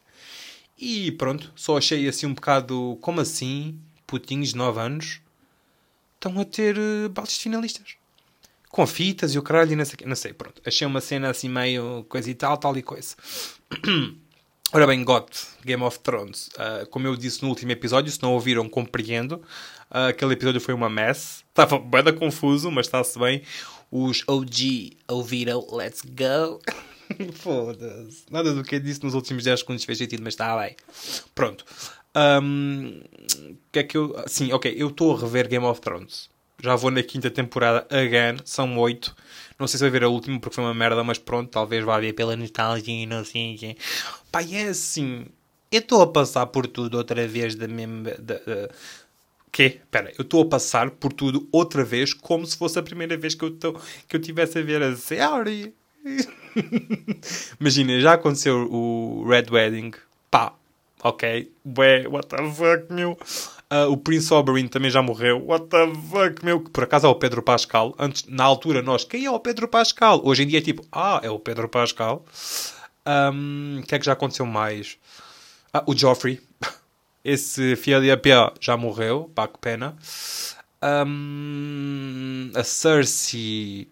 E 0.79 1.11
pronto, 1.13 1.53
só 1.57 1.79
achei 1.79 2.07
assim 2.07 2.27
um 2.27 2.35
bocado. 2.35 2.99
Como 3.01 3.21
assim? 3.21 3.81
Putinhos 4.07 4.51
de 4.51 4.57
9 4.57 4.81
anos 4.81 5.21
estão 6.15 6.41
a 6.41 6.45
ter 6.45 6.77
uh, 6.79 7.09
baldes 7.09 7.39
finalistas 7.39 7.97
com 8.77 8.87
fitas 8.87 9.35
e 9.35 9.39
o 9.39 9.43
caralho 9.43 9.73
e 9.73 9.77
não 9.77 9.87
sei, 9.87 9.97
não 10.05 10.15
sei, 10.15 10.35
pronto. 10.35 10.61
Achei 10.67 10.87
uma 10.87 11.01
cena 11.01 11.31
assim 11.31 11.49
meio 11.49 12.05
coisa 12.11 12.31
e 12.31 12.35
tal, 12.35 12.59
tal 12.59 12.77
e 12.77 12.83
coisa. 12.83 13.17
Ora 14.71 14.87
bem, 14.87 15.03
GOT, 15.03 15.31
Game 15.65 15.83
of 15.83 15.99
Thrones. 16.01 16.49
Uh, 16.49 16.87
como 16.91 17.07
eu 17.07 17.17
disse 17.17 17.43
no 17.43 17.49
último 17.49 17.73
episódio, 17.73 18.13
se 18.13 18.23
não 18.23 18.35
ouviram, 18.35 18.69
compreendo. 18.69 19.37
Uh, 19.91 20.11
aquele 20.11 20.35
episódio 20.35 20.61
foi 20.61 20.75
uma 20.75 20.91
mess. 20.91 21.43
Estava 21.49 21.79
bem 21.79 22.13
confuso, 22.15 22.71
mas 22.71 22.85
está-se 22.85 23.19
bem. 23.19 23.43
Os 23.91 24.23
OG 24.27 24.99
ouviram 25.09 25.67
Let's 25.73 26.03
Go. 26.03 26.61
Foda-se. 27.33 28.25
Nada 28.31 28.53
do 28.53 28.63
que 28.63 28.75
eu 28.75 28.81
disse 28.81 29.03
nos 29.03 29.15
últimos 29.15 29.45
10 29.45 29.61
segundos 29.61 29.85
fez 29.85 29.97
sentido, 29.97 30.23
mas 30.23 30.35
está 30.35 30.55
bem. 30.59 30.77
Pronto. 31.35 31.65
Um, 32.17 33.03
que 33.71 33.81
é 33.81 33.83
que 33.83 33.97
eu... 33.97 34.17
Sim, 34.27 34.53
ok. 34.53 34.75
Eu 34.77 34.89
estou 34.89 35.15
a 35.15 35.21
rever 35.21 35.49
Game 35.49 35.65
of 35.65 35.81
Thrones. 35.81 36.31
Já 36.63 36.75
vou 36.75 36.91
na 36.91 37.03
quinta 37.03 37.31
temporada 37.31 37.87
again. 37.95 38.39
São 38.45 38.79
oito. 38.79 39.15
Não 39.59 39.67
sei 39.67 39.79
se 39.79 39.85
vai 39.85 39.91
ver 39.91 40.05
a 40.05 40.09
última 40.09 40.41
porque 40.41 40.55
foi 40.55 40.65
uma 40.65 40.75
merda, 40.75 41.05
mas 41.05 41.19
pronto, 41.19 41.51
talvez 41.51 41.85
vá 41.85 41.99
ver 41.99 42.15
pela 42.15 42.35
nostalgia 42.37 43.03
e 43.03 43.07
não 43.07 43.25
sei. 43.25 43.77
Pá, 44.33 44.43
é 44.43 44.69
assim. 44.69 45.27
Eu 45.71 45.81
estou 45.81 46.01
a 46.01 46.07
passar 46.07 46.47
por 46.47 46.67
tudo 46.67 46.97
outra 46.97 47.27
vez 47.29 47.55
da 47.55 47.69
mesma. 47.69 48.11
Da. 48.19 48.41
Quê? 49.53 49.81
Espera, 49.83 50.13
eu 50.19 50.23
estou 50.23 50.43
a 50.43 50.47
passar 50.47 50.91
por 50.91 51.13
tudo 51.13 51.49
outra 51.53 51.85
vez 51.85 52.13
como 52.13 52.47
se 52.47 52.57
fosse 52.57 52.79
a 52.79 52.83
primeira 52.83 53.17
vez 53.17 53.35
que 53.35 53.45
eu, 53.45 53.51
tô, 53.51 53.75
que 54.07 54.17
eu 54.17 54.21
tivesse 54.21 54.59
a 54.59 54.63
ver 54.63 54.83
a 54.83 54.97
série. 54.97 55.75
Imagina, 57.61 58.01
já 58.01 58.15
aconteceu 58.15 58.71
o 58.71 59.27
Red 59.29 59.47
Wedding. 59.51 59.93
Pá, 60.31 60.55
ok. 61.03 61.53
Ué, 61.79 62.07
what 62.09 62.29
the 62.29 62.37
fuck, 62.50 62.93
meu. 62.93 63.19
Uh, 63.69 63.91
o 63.91 63.97
Prince 63.97 64.33
Oberyn 64.33 64.69
também 64.69 64.91
já 64.91 65.03
morreu. 65.03 65.45
What 65.45 65.67
the 65.67 65.93
fuck, 66.09 66.45
meu? 66.45 66.61
Por 66.61 66.85
acaso 66.85 67.07
é 67.07 67.11
o 67.11 67.15
Pedro 67.17 67.43
Pascal. 67.43 67.95
Antes, 67.99 68.25
na 68.29 68.45
altura, 68.45 68.81
nós, 68.81 69.05
quem 69.05 69.25
é 69.25 69.31
o 69.31 69.41
Pedro 69.41 69.67
Pascal? 69.67 70.21
Hoje 70.25 70.45
em 70.45 70.47
dia 70.47 70.59
é 70.59 70.62
tipo, 70.62 70.85
ah, 70.93 71.21
é 71.23 71.31
o 71.31 71.38
Pedro 71.38 71.69
Pascal. 71.69 72.25
O 73.05 73.31
um, 73.33 73.83
que 73.87 73.95
é 73.95 73.99
que 73.99 74.07
já 74.07 74.12
aconteceu 74.12 74.47
mais? 74.47 74.97
Ah, 75.73 75.83
o 75.87 75.97
Joffrey. 75.97 76.41
Esse 77.25 77.75
APA 78.12 78.55
já 78.61 78.76
morreu. 78.76 79.31
Pá, 79.35 79.49
que 79.49 79.59
pena. 79.59 79.97
Um, 80.81 82.53
a 82.55 82.62
Cersei 82.62 83.88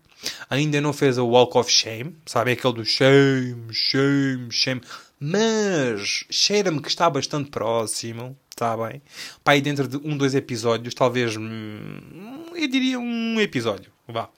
ainda 0.48 0.80
não 0.80 0.92
fez 0.92 1.18
o 1.18 1.26
Walk 1.26 1.58
of 1.58 1.70
Shame. 1.70 2.16
Sabe? 2.26 2.52
Aquele 2.52 2.74
do 2.74 2.84
shame, 2.84 3.72
shame, 3.72 4.52
shame. 4.52 4.80
Mas 5.26 6.26
cheira-me 6.28 6.82
que 6.82 6.88
está 6.88 7.08
bastante 7.08 7.50
próximo. 7.50 8.36
Está 8.50 8.76
bem. 8.76 9.00
Pá, 9.42 9.52
aí 9.52 9.62
dentro 9.62 9.88
de 9.88 9.96
um, 9.96 10.18
dois 10.18 10.34
episódios, 10.34 10.92
talvez. 10.92 11.34
Hum, 11.34 12.44
eu 12.54 12.68
diria 12.68 13.00
um 13.00 13.40
episódio. 13.40 13.90
Vá. 14.06 14.28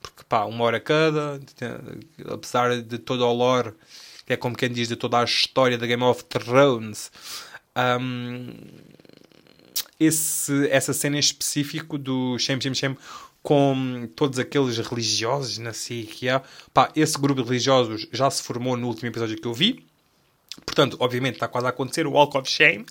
Porque 0.00 0.22
pá, 0.26 0.46
uma 0.46 0.64
hora 0.64 0.80
cada. 0.80 1.38
Apesar 2.32 2.80
de 2.80 2.98
todo 2.98 3.22
o 3.22 3.32
lore, 3.34 3.74
que 4.24 4.32
é 4.32 4.36
como 4.36 4.56
quem 4.56 4.70
diz, 4.72 4.88
de 4.88 4.96
toda 4.96 5.20
a 5.20 5.24
história 5.24 5.76
da 5.76 5.86
Game 5.86 6.02
of 6.02 6.24
Thrones. 6.24 7.12
Um, 8.00 8.54
esse, 10.00 10.68
essa 10.70 10.94
cena 10.94 11.16
em 11.16 11.20
específico 11.20 11.98
do 11.98 12.38
Shem 12.38 12.58
Shem 12.58 12.72
Shem 12.72 12.96
com 13.42 14.08
todos 14.16 14.38
aqueles 14.38 14.78
religiosos, 14.78 15.58
o 15.58 16.06
que 16.06 16.30
é. 16.30 16.40
Pá, 16.72 16.90
esse 16.96 17.18
grupo 17.18 17.42
de 17.42 17.46
religiosos 17.46 18.08
já 18.10 18.30
se 18.30 18.42
formou 18.42 18.74
no 18.74 18.86
último 18.86 19.08
episódio 19.08 19.36
que 19.36 19.46
eu 19.46 19.52
vi. 19.52 19.89
Portanto, 20.64 20.96
obviamente 21.00 21.34
está 21.34 21.48
quase 21.48 21.66
a 21.66 21.70
acontecer 21.70 22.06
o 22.06 22.12
Walk 22.12 22.36
of 22.36 22.48
Shame. 22.48 22.86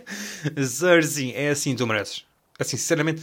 Zerzin, 0.60 1.32
é 1.34 1.50
assim, 1.50 1.74
tu 1.74 1.86
mereces. 1.86 2.24
Assim, 2.58 2.76
sinceramente, 2.76 3.22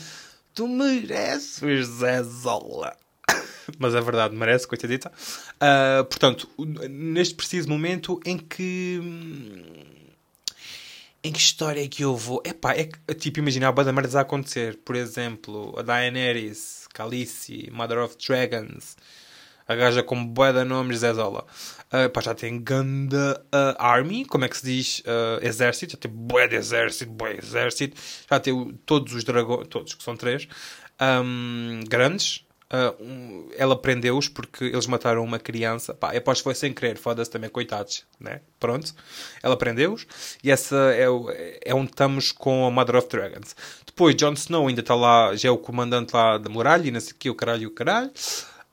tu 0.53 0.67
mereces, 0.67 1.87
Zé 1.87 2.23
Zola. 2.23 2.95
Mas 3.79 3.95
é 3.95 4.01
verdade, 4.01 4.35
merece, 4.35 4.67
coitadita. 4.67 5.11
Uh, 5.55 6.03
portanto, 6.05 6.49
neste 6.89 7.35
preciso 7.35 7.69
momento 7.69 8.19
em 8.25 8.37
que. 8.37 8.99
Em 11.23 11.31
que 11.31 11.39
história 11.39 11.83
é 11.83 11.87
que 11.87 12.03
eu 12.03 12.17
vou? 12.17 12.41
Epá, 12.43 12.73
é 12.73 12.85
que, 12.85 13.13
tipo, 13.13 13.37
imagina 13.39 13.67
a 13.67 13.71
banda 13.71 13.93
merdas 13.93 14.15
a 14.15 14.21
acontecer. 14.21 14.79
Por 14.83 14.95
exemplo, 14.95 15.75
a 15.77 15.83
Daenerys, 15.83 16.87
Khaleesi, 16.93 17.69
Mother 17.71 17.99
of 17.99 18.17
Dragons, 18.17 18.97
a 19.71 19.75
gaja 19.75 20.03
com 20.03 20.25
bué 20.25 20.51
de 20.51 20.63
nomes, 20.63 20.99
Zola. 20.99 21.45
Uh, 21.87 22.09
pá, 22.09 22.21
já 22.21 22.33
tem 22.33 22.61
Ganda 22.61 23.41
uh, 23.53 23.75
Army, 23.77 24.25
como 24.25 24.45
é 24.45 24.49
que 24.49 24.57
se 24.57 24.65
diz? 24.65 24.99
Uh, 24.99 25.45
exército, 25.45 25.93
já 25.93 25.97
tem 25.97 26.11
bué 26.11 26.47
de 26.47 26.55
exército, 26.55 27.11
bué 27.11 27.37
exército. 27.37 27.97
Já 28.29 28.39
tem 28.39 28.79
todos 28.85 29.13
os 29.13 29.23
dragões, 29.23 29.67
todos 29.67 29.93
que 29.93 30.03
são 30.03 30.15
três, 30.15 30.47
um, 31.23 31.81
grandes. 31.87 32.45
Ela 33.57 33.75
prendeu-os 33.75 34.29
porque 34.29 34.63
eles 34.63 34.87
mataram 34.87 35.21
uma 35.21 35.37
criança. 35.37 35.93
Pá, 35.93 36.15
aposto 36.15 36.39
que 36.39 36.43
foi 36.45 36.55
sem 36.55 36.71
querer, 36.71 36.97
foda-se 36.97 37.29
também, 37.29 37.49
coitados. 37.49 38.05
Né? 38.17 38.39
Pronto. 38.57 38.95
Ela 39.43 39.57
prendeu-os. 39.57 40.07
E 40.41 40.49
essa 40.49 40.77
é, 40.93 41.03
é 41.65 41.75
onde 41.75 41.91
estamos 41.91 42.31
com 42.31 42.65
a 42.65 42.71
Mother 42.71 42.95
of 42.95 43.09
Dragons. 43.09 43.57
Depois, 43.85 44.15
Jon 44.15 44.31
Snow 44.31 44.69
ainda 44.69 44.79
está 44.79 44.95
lá, 44.95 45.35
já 45.35 45.49
é 45.49 45.51
o 45.51 45.57
comandante 45.57 46.13
lá 46.13 46.37
da 46.37 46.49
muralha, 46.49 46.87
e 46.87 46.91
não 46.91 47.01
sei 47.01 47.11
o 47.11 47.15
que, 47.15 47.29
o 47.29 47.35
caralho 47.35 47.67
o 47.67 47.71
caralho. 47.71 48.09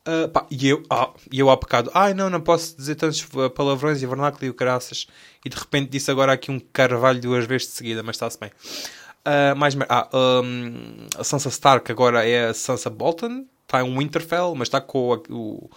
Uh, 0.09 0.27
pá, 0.27 0.47
e 0.51 0.69
eu, 0.69 0.83
ah, 0.89 1.11
e 1.31 1.39
eu 1.39 1.51
há 1.51 1.57
pecado, 1.59 1.91
ai 1.93 2.15
não, 2.15 2.31
não 2.31 2.41
posso 2.41 2.75
dizer 2.75 2.95
tantos 2.95 3.29
palavrões 3.55 4.01
e 4.01 4.07
vernáculo 4.07 4.47
e 4.47 4.49
o 4.49 4.55
caraças. 4.55 5.07
E 5.45 5.51
de 5.51 5.57
repente 5.57 5.91
disse 5.91 6.11
agora 6.11 6.33
aqui 6.33 6.51
um 6.51 6.59
carvalho 6.59 7.21
duas 7.21 7.45
vezes 7.45 7.69
de 7.69 7.75
seguida, 7.75 8.03
mas 8.03 8.17
está-se 8.17 8.41
bem. 8.41 8.49
Uh, 8.49 9.55
mais, 9.55 9.77
ah, 9.87 10.09
um, 10.15 11.09
a 11.19 11.23
Sansa 11.25 11.51
Stark 11.51 11.93
agora 11.93 12.27
é 12.27 12.47
a 12.47 12.55
Sansa 12.55 12.89
Bolton, 12.89 13.45
está 13.65 13.83
em 13.83 13.99
Winterfell, 13.99 14.55
mas 14.55 14.69
está 14.69 14.81
com 14.81 15.13
o, 15.13 15.23
o, 15.29 15.71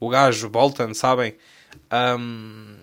o 0.00 0.08
gajo 0.08 0.48
Bolton, 0.48 0.92
sabem? 0.92 1.36
Um, 2.18 2.74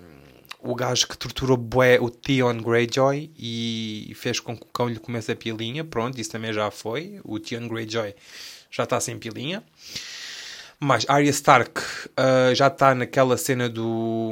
o 0.62 0.74
gajo 0.75 1.09
que 1.09 1.17
torturou 1.17 1.57
bué 1.57 2.00
o 2.00 2.09
Theon 2.09 2.57
Greyjoy 2.57 3.29
e 3.38 4.13
fez 4.15 4.39
com 4.39 4.55
que 4.55 4.63
o 4.63 4.69
cão 4.71 4.88
lhe 4.88 5.00
comece 5.00 5.33
a 5.33 5.36
pilinha. 5.36 5.83
Pronto, 5.83 6.19
isso 6.19 6.31
também 6.31 6.53
já 6.53 6.71
foi. 6.71 7.19
O 7.25 7.38
Theon 7.38 7.67
Greyjoy 7.67 8.15
já 8.71 8.83
está 8.83 9.00
sem 9.01 9.17
pilinha. 9.19 9.62
Mas 10.79 11.05
Arya 11.09 11.29
Stark 11.31 11.81
uh, 11.81 12.55
já 12.55 12.67
está 12.67 12.95
naquela 12.95 13.36
cena 13.38 13.67
do. 13.67 14.31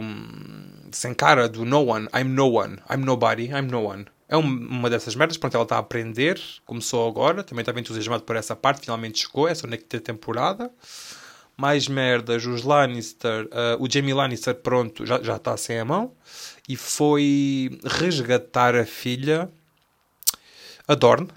sem 0.91 1.13
cara, 1.13 1.49
do 1.49 1.65
No 1.65 1.85
One, 1.85 2.07
I'm 2.15 2.29
No 2.29 2.51
One, 2.53 2.77
I'm 2.89 3.03
Nobody, 3.03 3.47
I'm 3.47 3.69
No 3.69 3.83
One. 3.83 4.05
É 4.29 4.35
uma 4.35 4.89
dessas 4.89 5.15
merdas, 5.15 5.37
pronto, 5.37 5.55
ela 5.55 5.63
está 5.63 5.77
a 5.77 5.79
aprender, 5.79 6.39
começou 6.65 7.07
agora, 7.07 7.43
também 7.43 7.61
estava 7.61 7.79
entusiasmado 7.79 8.23
por 8.23 8.35
essa 8.35 8.57
parte, 8.57 8.81
finalmente 8.81 9.19
chegou, 9.19 9.47
é 9.47 9.55
só 9.55 9.65
na 9.67 9.77
quinta 9.77 10.01
temporada. 10.01 10.69
mais 11.55 11.87
merdas, 11.87 12.45
os 12.45 12.63
Lannister, 12.63 13.45
uh, 13.45 13.83
o 13.83 13.89
Jamie 13.89 14.13
Lannister, 14.13 14.53
pronto, 14.55 15.05
já, 15.05 15.21
já 15.23 15.37
está 15.37 15.57
sem 15.57 15.79
a 15.79 15.85
mão, 15.85 16.13
e 16.69 16.75
foi 16.75 17.79
resgatar 17.83 18.75
a 18.75 18.85
filha, 18.85 19.49
a 20.87 20.93
Dorne. 20.93 21.29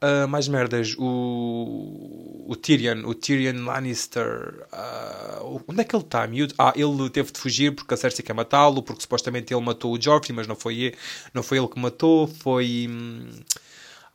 Uh, 0.00 0.28
mais 0.28 0.46
merdas, 0.46 0.94
o, 0.96 2.44
o 2.46 2.54
Tyrion, 2.54 3.04
o 3.04 3.14
Tyrion 3.14 3.64
Lannister, 3.64 4.64
uh, 4.72 5.60
onde 5.66 5.80
é 5.80 5.84
que 5.84 5.96
ele 5.96 6.04
está, 6.04 6.24
miúdo? 6.24 6.54
Ah, 6.56 6.72
ele 6.76 7.10
teve 7.10 7.32
de 7.32 7.40
fugir 7.40 7.74
porque 7.74 7.94
a 7.94 7.96
Cersei 7.96 8.24
quer 8.24 8.32
matá-lo, 8.32 8.80
porque 8.80 9.02
supostamente 9.02 9.52
ele 9.52 9.64
matou 9.64 9.92
o 9.92 10.00
Joffrey, 10.00 10.32
mas 10.32 10.46
não 10.46 10.54
foi 10.54 10.94
não 11.34 11.42
foi 11.42 11.58
ele 11.58 11.66
que 11.66 11.80
matou, 11.80 12.28
foi 12.28 12.86
hum, 12.88 13.28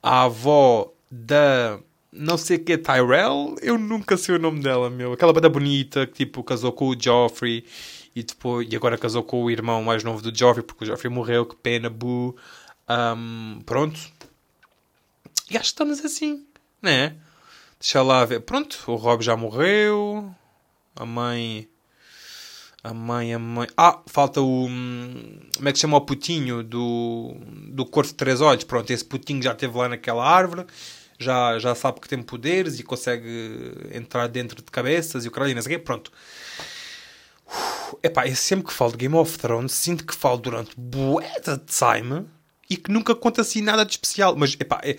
a 0.02 0.22
avó 0.22 0.90
da 1.10 1.78
não 2.10 2.38
sei 2.38 2.58
que 2.58 2.72
é 2.72 2.76
Tyrell, 2.78 3.56
eu 3.60 3.76
nunca 3.76 4.16
sei 4.16 4.36
o 4.36 4.38
nome 4.38 4.60
dela, 4.60 4.88
meu. 4.88 5.12
Aquela 5.12 5.32
banda 5.32 5.48
bonita 5.50 6.06
que 6.06 6.14
tipo 6.14 6.42
casou 6.42 6.72
com 6.72 6.88
o 6.88 6.96
Joffrey 6.98 7.64
e 8.16 8.22
depois 8.22 8.66
e 8.72 8.76
agora 8.76 8.96
casou 8.96 9.22
com 9.22 9.42
o 9.44 9.50
irmão 9.50 9.82
mais 9.82 10.02
novo 10.04 10.22
do 10.22 10.36
Joffrey 10.36 10.64
porque 10.64 10.84
o 10.84 10.86
Joffrey 10.86 11.12
morreu, 11.12 11.44
que 11.44 11.56
pena, 11.56 11.90
bu. 11.90 12.34
Um, 12.88 13.60
pronto. 13.66 14.13
Estamos 15.60 16.04
assim, 16.04 16.46
né? 16.80 17.16
Deixa 17.80 18.02
lá 18.02 18.24
ver. 18.24 18.40
Pronto, 18.40 18.78
o 18.86 18.94
Rob 18.96 19.22
já 19.22 19.36
morreu. 19.36 20.34
A 20.96 21.04
mãe. 21.04 21.68
A 22.82 22.92
mãe, 22.92 23.34
a 23.34 23.38
mãe. 23.38 23.68
Ah, 23.76 24.00
falta 24.06 24.40
o. 24.40 24.66
Hum, 24.66 25.40
como 25.56 25.68
é 25.68 25.72
que 25.72 25.78
se 25.78 25.82
chama 25.82 25.96
o 25.96 26.00
putinho 26.02 26.62
do. 26.62 27.34
Do 27.70 27.86
Corvo 27.86 28.10
de 28.10 28.14
Três 28.14 28.40
Olhos? 28.40 28.64
Pronto, 28.64 28.90
esse 28.90 29.04
putinho 29.04 29.42
já 29.42 29.52
esteve 29.52 29.76
lá 29.76 29.88
naquela 29.88 30.24
árvore 30.24 30.66
já, 31.18 31.58
já 31.58 31.74
sabe 31.74 32.00
que 32.00 32.08
tem 32.08 32.22
poderes 32.22 32.78
e 32.78 32.82
consegue 32.82 33.72
entrar 33.92 34.26
dentro 34.26 34.56
de 34.62 34.70
cabeças 34.70 35.24
e 35.24 35.28
o 35.28 35.30
caralho 35.30 35.52
e 35.52 35.54
não 35.54 35.62
sei 35.62 35.76
o 35.76 35.78
quê, 35.78 35.84
pronto. 35.84 36.12
Epá, 38.02 38.26
eu 38.26 38.34
sempre 38.34 38.66
que 38.66 38.72
falo 38.72 38.92
de 38.92 38.98
Game 38.98 39.14
of 39.14 39.38
Thrones 39.38 39.72
sinto 39.72 40.04
que 40.04 40.14
falo 40.14 40.38
durante 40.38 40.72
bué 40.76 41.40
de 41.40 41.58
time 41.58 42.26
e 42.68 42.76
que 42.76 42.90
nunca 42.90 43.14
conta 43.14 43.42
assim 43.42 43.60
nada 43.60 43.84
de 43.84 43.92
especial. 43.92 44.34
Mas, 44.36 44.56
epá, 44.58 44.80
é, 44.82 44.96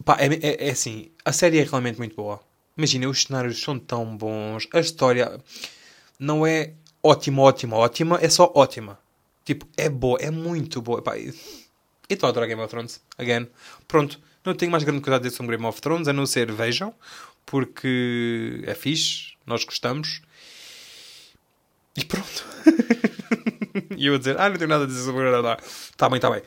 epá, 0.00 0.16
é, 0.18 0.26
é, 0.26 0.68
é 0.68 0.70
assim, 0.70 1.10
a 1.24 1.32
série 1.32 1.58
é 1.58 1.62
realmente 1.64 1.98
muito 1.98 2.16
boa. 2.16 2.40
Imagina, 2.76 3.08
os 3.08 3.22
cenários 3.22 3.60
são 3.60 3.78
tão 3.78 4.16
bons, 4.16 4.68
a 4.72 4.80
história 4.80 5.40
não 6.18 6.46
é 6.46 6.72
ótima, 7.02 7.42
ótima, 7.42 7.76
ótima, 7.76 8.18
é 8.20 8.28
só 8.28 8.52
ótima. 8.54 8.98
Tipo, 9.44 9.66
é 9.76 9.88
boa, 9.88 10.18
é 10.20 10.30
muito 10.30 10.82
boa. 10.82 10.98
Epá, 10.98 11.16
eu 11.18 11.32
estou 12.08 12.26
a 12.26 12.30
adorar 12.30 12.48
Game 12.48 12.60
of 12.60 12.70
Thrones, 12.70 13.00
again. 13.16 13.48
Pronto, 13.86 14.20
não 14.44 14.54
tenho 14.54 14.70
mais 14.70 14.84
grande 14.84 15.02
dizer 15.02 15.30
sobre 15.30 15.56
Game 15.56 15.68
of 15.68 15.80
Thrones, 15.80 16.08
a 16.08 16.12
não 16.12 16.26
ser 16.26 16.50
vejam, 16.52 16.94
porque 17.44 18.62
é 18.66 18.74
fixe, 18.74 19.34
nós 19.46 19.64
gostamos. 19.64 20.20
E 21.96 22.04
pronto. 22.04 22.44
e 23.96 24.06
eu 24.06 24.14
a 24.14 24.18
dizer, 24.18 24.38
ah, 24.38 24.48
não 24.48 24.56
tenho 24.56 24.68
nada 24.68 24.84
a 24.84 24.86
dizer 24.86 25.02
sobre. 25.02 25.24
Tá 25.96 26.08
bem, 26.08 26.20
tá 26.20 26.30
bem. 26.30 26.42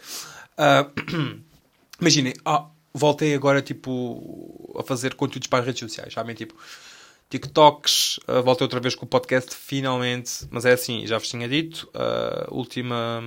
Uh, 0.58 1.42
Imaginem, 2.00 2.34
ah, 2.46 2.70
voltei 2.94 3.34
agora, 3.34 3.62
tipo, 3.62 4.76
a 4.78 4.84
fazer 4.84 5.16
conteúdos 5.16 5.48
para 5.48 5.60
as 5.60 5.66
redes 5.66 5.80
sociais, 5.80 6.14
sabem? 6.14 6.36
Tipo, 6.36 6.56
TikToks, 7.30 8.20
uh, 8.28 8.42
voltei 8.44 8.66
outra 8.66 8.80
vez 8.80 8.96
com 8.96 9.06
o 9.06 9.08
podcast, 9.08 9.56
finalmente. 9.56 10.48
Mas 10.50 10.66
é 10.66 10.74
assim, 10.74 11.06
já 11.06 11.18
vos 11.18 11.28
tinha 11.28 11.48
dito, 11.48 11.90
uh, 11.94 12.54
última. 12.54 13.24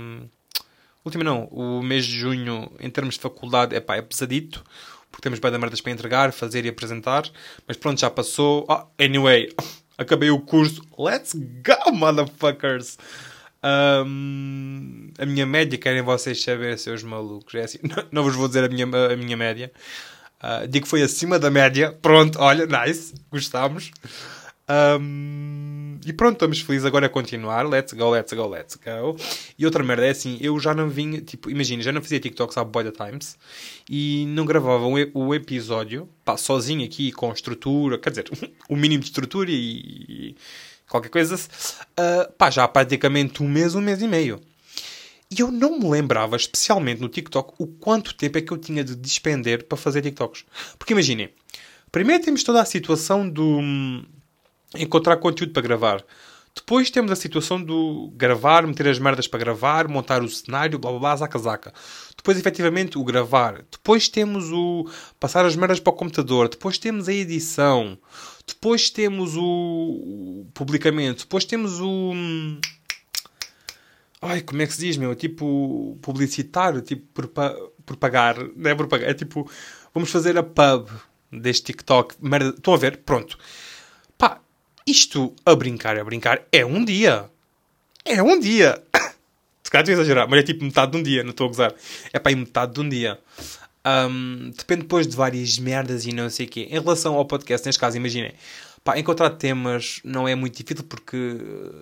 Última 1.04 1.24
não, 1.24 1.46
o 1.46 1.82
mês 1.82 2.04
de 2.04 2.16
junho, 2.16 2.70
em 2.78 2.88
termos 2.88 3.14
de 3.16 3.20
faculdade, 3.20 3.74
epá, 3.74 3.96
é 3.96 4.02
pesadito, 4.02 4.62
porque 5.10 5.22
temos 5.22 5.40
bem 5.40 5.50
merdas 5.58 5.80
para 5.80 5.90
entregar, 5.90 6.32
fazer 6.32 6.64
e 6.64 6.68
apresentar, 6.68 7.28
mas 7.66 7.76
pronto, 7.76 8.00
já 8.00 8.08
passou. 8.08 8.64
Oh, 8.68 8.86
anyway, 9.02 9.52
acabei 9.98 10.30
o 10.30 10.40
curso. 10.40 10.80
Let's 10.96 11.34
go, 11.34 11.92
motherfuckers! 11.92 12.98
Um, 13.64 15.10
a 15.18 15.24
minha 15.24 15.46
média, 15.46 15.78
querem 15.78 16.02
vocês 16.02 16.42
saber, 16.42 16.78
seus 16.78 17.02
malucos? 17.02 17.54
É 17.54 17.62
assim, 17.62 17.78
não, 17.84 18.04
não 18.10 18.22
vos 18.24 18.34
vou 18.34 18.48
dizer 18.48 18.64
a 18.64 18.68
minha, 18.68 18.86
a 18.86 19.16
minha 19.16 19.36
média. 19.36 19.72
Uh, 20.42 20.66
digo 20.66 20.84
que 20.84 20.90
foi 20.90 21.02
acima 21.02 21.38
da 21.38 21.50
média. 21.50 21.96
Pronto, 22.02 22.38
olha, 22.40 22.66
nice, 22.66 23.14
gostámos. 23.30 23.92
Um, 25.00 26.00
e 26.04 26.12
pronto, 26.12 26.34
estamos 26.34 26.60
felizes 26.60 26.84
agora 26.84 27.06
a 27.06 27.08
continuar. 27.08 27.68
Let's 27.68 27.92
go, 27.92 28.10
let's 28.10 28.32
go, 28.32 28.48
let's 28.48 28.74
go. 28.74 29.16
E 29.56 29.64
outra 29.64 29.84
merda 29.84 30.06
é 30.06 30.10
assim, 30.10 30.38
eu 30.40 30.58
já 30.58 30.74
não 30.74 30.88
vinha, 30.88 31.20
tipo, 31.20 31.48
imagina, 31.48 31.82
já 31.82 31.92
não 31.92 32.02
fazia 32.02 32.18
TikToks 32.18 32.56
há 32.56 32.64
Boy 32.64 32.90
the 32.90 32.90
Times 32.90 33.38
e 33.88 34.24
não 34.28 34.44
gravava 34.44 34.84
o 35.14 35.34
episódio, 35.34 36.08
pá, 36.24 36.36
sozinho 36.36 36.84
aqui 36.84 37.12
com 37.12 37.32
estrutura, 37.32 37.98
quer 37.98 38.10
dizer, 38.10 38.30
o 38.68 38.76
mínimo 38.76 39.02
de 39.02 39.10
estrutura 39.10 39.50
e 39.50 40.34
qualquer 40.92 41.08
coisa, 41.08 41.34
uh, 41.34 42.32
pá, 42.36 42.50
já 42.50 42.64
há 42.64 42.68
praticamente 42.68 43.42
um 43.42 43.48
mês, 43.48 43.74
um 43.74 43.80
mês 43.80 44.02
e 44.02 44.06
meio. 44.06 44.40
E 45.30 45.40
eu 45.40 45.50
não 45.50 45.78
me 45.78 45.88
lembrava, 45.88 46.36
especialmente 46.36 47.00
no 47.00 47.08
TikTok, 47.08 47.54
o 47.58 47.66
quanto 47.66 48.14
tempo 48.14 48.36
é 48.36 48.42
que 48.42 48.52
eu 48.52 48.58
tinha 48.58 48.84
de 48.84 48.94
despender 48.94 49.64
para 49.64 49.78
fazer 49.78 50.02
TikToks. 50.02 50.44
Porque 50.78 50.92
imaginem, 50.92 51.30
primeiro 51.90 52.22
temos 52.22 52.42
toda 52.42 52.60
a 52.60 52.66
situação 52.66 53.26
do 53.26 53.58
encontrar 54.76 55.16
conteúdo 55.16 55.52
para 55.52 55.62
gravar. 55.62 56.04
Depois 56.54 56.90
temos 56.90 57.10
a 57.10 57.16
situação 57.16 57.62
do 57.62 58.12
gravar, 58.14 58.66
meter 58.66 58.86
as 58.88 58.98
merdas 58.98 59.26
para 59.26 59.40
gravar, 59.40 59.88
montar 59.88 60.22
o 60.22 60.28
cenário, 60.28 60.78
blá 60.78 60.90
blá 60.90 61.00
blá, 61.00 61.16
zaca 61.16 61.38
zaca. 61.38 61.72
Depois, 62.14 62.38
efetivamente, 62.38 62.98
o 62.98 63.04
gravar. 63.04 63.64
Depois 63.70 64.06
temos 64.10 64.52
o 64.52 64.86
passar 65.18 65.46
as 65.46 65.56
merdas 65.56 65.80
para 65.80 65.90
o 65.90 65.96
computador. 65.96 66.50
Depois 66.50 66.76
temos 66.76 67.08
a 67.08 67.12
edição. 67.12 67.96
Depois 68.46 68.90
temos 68.90 69.36
o, 69.36 70.46
publicamento. 70.54 71.24
Depois 71.24 71.44
temos 71.44 71.80
o. 71.80 72.12
Ai, 74.20 74.40
como 74.42 74.62
é 74.62 74.66
que 74.66 74.74
se 74.74 74.80
diz, 74.80 74.96
meu? 74.96 75.14
Tipo, 75.14 75.98
publicitar, 76.00 76.80
tipo, 76.82 77.04
propagar. 77.84 78.36
Não 78.56 78.70
é 78.70 78.74
propagar, 78.74 79.10
é 79.10 79.14
tipo, 79.14 79.50
vamos 79.92 80.10
fazer 80.10 80.36
a 80.38 80.42
pub 80.42 80.88
deste 81.32 81.64
TikTok. 81.66 82.16
Merda. 82.20 82.50
Estão 82.50 82.74
a 82.74 82.76
ver? 82.76 82.98
Pronto. 82.98 83.38
Pá, 84.16 84.40
isto, 84.86 85.34
a 85.44 85.54
brincar, 85.54 85.98
a 85.98 86.04
brincar, 86.04 86.42
é 86.52 86.64
um 86.64 86.84
dia. 86.84 87.28
É 88.04 88.22
um 88.22 88.38
dia. 88.38 88.82
Se 89.62 89.70
calhar 89.70 89.84
estou 89.84 89.94
a 89.94 90.02
exagerar, 90.02 90.28
mas 90.28 90.40
é 90.40 90.42
tipo 90.42 90.64
metade 90.64 90.92
de 90.92 90.98
um 90.98 91.02
dia, 91.02 91.22
não 91.22 91.30
estou 91.30 91.46
a 91.46 91.48
gozar. 91.48 91.74
É 92.12 92.18
para 92.18 92.30
aí 92.30 92.36
metade 92.36 92.74
de 92.74 92.80
um 92.80 92.88
dia. 92.88 93.18
Um, 93.86 94.50
depende 94.56 94.82
depois 94.82 95.06
de 95.06 95.16
várias 95.16 95.58
merdas 95.58 96.06
e 96.06 96.12
não 96.12 96.30
sei 96.30 96.46
o 96.46 96.48
quê. 96.48 96.68
Em 96.70 96.80
relação 96.80 97.14
ao 97.14 97.24
podcast, 97.24 97.66
neste 97.66 97.80
caso, 97.80 97.96
imaginem. 97.96 98.32
Pá, 98.84 98.98
encontrar 98.98 99.30
temas 99.30 100.00
não 100.04 100.26
é 100.26 100.34
muito 100.34 100.56
difícil 100.56 100.84
porque... 100.84 101.38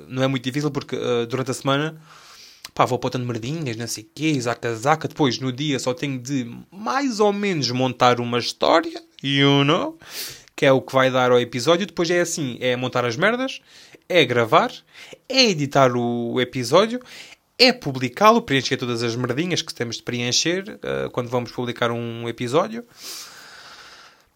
Não 0.08 0.22
é 0.22 0.26
muito 0.26 0.44
difícil 0.44 0.70
porque 0.70 0.96
uh, 0.96 1.26
durante 1.26 1.50
a 1.50 1.54
semana... 1.54 2.00
Pá, 2.74 2.84
vou 2.84 2.98
botando 2.98 3.26
merdinhas, 3.26 3.76
não 3.76 3.86
sei 3.86 4.04
o 4.04 4.06
quê, 4.14 4.40
zaca, 4.40 4.74
zaca. 4.76 5.08
Depois, 5.08 5.38
no 5.40 5.52
dia, 5.52 5.78
só 5.78 5.92
tenho 5.92 6.18
de 6.18 6.48
mais 6.70 7.18
ou 7.18 7.32
menos 7.32 7.70
montar 7.70 8.20
uma 8.20 8.38
história. 8.38 9.02
You 9.22 9.64
know? 9.64 9.98
que 10.60 10.66
é 10.66 10.72
o 10.72 10.82
que 10.82 10.92
vai 10.92 11.10
dar 11.10 11.30
ao 11.30 11.40
episódio. 11.40 11.86
Depois 11.86 12.10
é 12.10 12.20
assim: 12.20 12.58
é 12.60 12.76
montar 12.76 13.02
as 13.06 13.16
merdas, 13.16 13.62
é 14.06 14.22
gravar, 14.26 14.70
é 15.26 15.44
editar 15.44 15.90
o 15.96 16.38
episódio, 16.38 17.00
é 17.60 17.72
publicá-lo, 17.72 18.40
preencher 18.40 18.76
todas 18.76 19.02
as 19.02 19.14
merdinhas 19.14 19.60
que 19.60 19.74
temos 19.74 19.96
de 19.96 20.02
preencher 20.02 20.64
uh, 20.68 21.10
quando 21.10 21.28
vamos 21.28 21.52
publicar 21.52 21.90
um 21.90 22.28
episódio. 22.28 22.84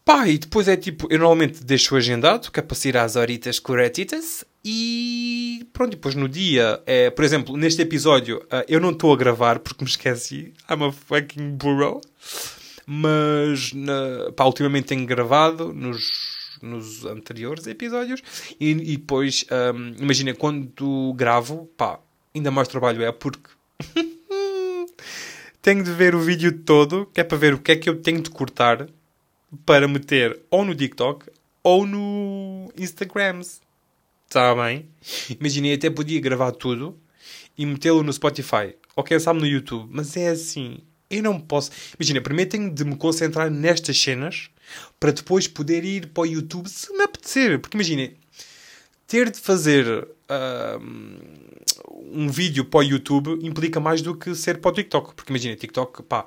Pá, 0.05 0.29
e 0.29 0.37
depois 0.37 0.69
é 0.69 0.77
tipo, 0.77 1.07
eu 1.11 1.19
normalmente 1.19 1.65
deixo 1.65 1.97
agendado, 1.97 2.53
que 2.53 2.61
é 2.61 2.63
para 2.63 2.77
sair 2.77 2.97
às 2.99 3.17
horitas 3.17 3.59
corretitas, 3.59 4.45
e 4.63 5.67
pronto, 5.73 5.93
depois 5.93 6.15
no 6.15 6.29
dia, 6.29 6.83
é, 6.85 7.09
por 7.09 7.25
exemplo, 7.25 7.57
neste 7.57 7.81
episódio, 7.81 8.37
uh, 8.45 8.65
eu 8.69 8.79
não 8.79 8.91
estou 8.91 9.13
a 9.15 9.17
gravar 9.17 9.59
porque 9.61 9.83
me 9.83 9.91
esqueci, 9.91 10.53
I'm 10.71 10.85
a 10.85 10.93
fucking 10.93 11.57
burro 11.57 12.03
mas 12.87 13.73
na, 13.73 14.31
pá, 14.37 14.45
ultimamente 14.45 14.89
tenho 14.89 15.07
gravado 15.07 15.73
nos, 15.73 16.59
nos 16.61 17.05
anteriores 17.05 17.67
episódios 17.67 18.23
e, 18.61 18.71
e 18.71 18.97
depois, 18.97 19.47
um, 19.75 20.03
imagina, 20.03 20.35
quando 20.35 21.15
gravo, 21.15 21.69
pá, 21.77 21.99
ainda 22.35 22.51
mais 22.51 22.69
trabalho 22.69 23.03
é 23.03 23.13
porque 23.13 23.51
tenho 25.63 25.83
de 25.83 25.93
ver 25.93 26.15
o 26.15 26.21
vídeo 26.21 26.59
todo, 26.59 27.07
que 27.13 27.21
é 27.21 27.25
para 27.25 27.39
ver 27.39 27.55
o 27.55 27.59
que 27.59 27.73
é 27.73 27.77
que 27.77 27.89
eu 27.89 28.01
tenho 28.01 28.21
de 28.21 28.31
cortar 28.31 28.89
para 29.65 29.87
meter 29.87 30.41
ou 30.51 30.65
no 30.65 30.75
TikTok 30.75 31.27
ou 31.63 31.87
no 31.87 32.71
Instagrams. 32.77 33.61
Está 34.27 34.55
bem? 34.55 34.89
Imaginei, 35.39 35.75
até 35.75 35.89
podia 35.89 36.21
gravar 36.21 36.53
tudo 36.53 36.99
e 37.57 37.65
metê-lo 37.65 38.03
no 38.03 38.13
Spotify. 38.13 38.75
Ou 38.97 39.05
quem 39.05 39.19
sabe 39.19 39.41
no 39.41 39.47
YouTube. 39.47 39.89
Mas 39.91 40.17
é 40.17 40.29
assim, 40.29 40.79
eu 41.09 41.23
não 41.23 41.41
posso. 41.41 41.71
Imagina, 41.99 42.21
primeiro 42.21 42.51
tenho 42.51 42.75
de 42.75 42.85
me 42.85 42.97
concentrar 42.97 43.51
nestas 43.51 43.99
cenas 43.99 44.51
para 44.99 45.13
depois 45.13 45.47
poder 45.47 45.85
ir 45.85 46.09
para 46.09 46.23
o 46.23 46.27
YouTube 46.27 46.69
se 46.69 46.93
me 46.93 47.03
apetecer. 47.03 47.59
Porque 47.61 47.77
imagina, 47.77 48.11
ter 49.15 49.31
de 49.31 49.39
fazer 49.39 50.09
uh, 50.09 50.81
um 52.13 52.29
vídeo 52.29 52.65
para 52.65 52.81
o 52.81 52.83
YouTube 52.83 53.39
implica 53.47 53.79
mais 53.79 54.03
do 54.03 54.17
que 54.17 54.35
ser 54.35 54.61
para 54.61 54.73
o 54.73 54.75
TikTok. 54.75 55.15
Porque 55.15 55.31
imagina, 55.31 55.55
TikTok, 55.55 56.03
pá, 56.03 56.27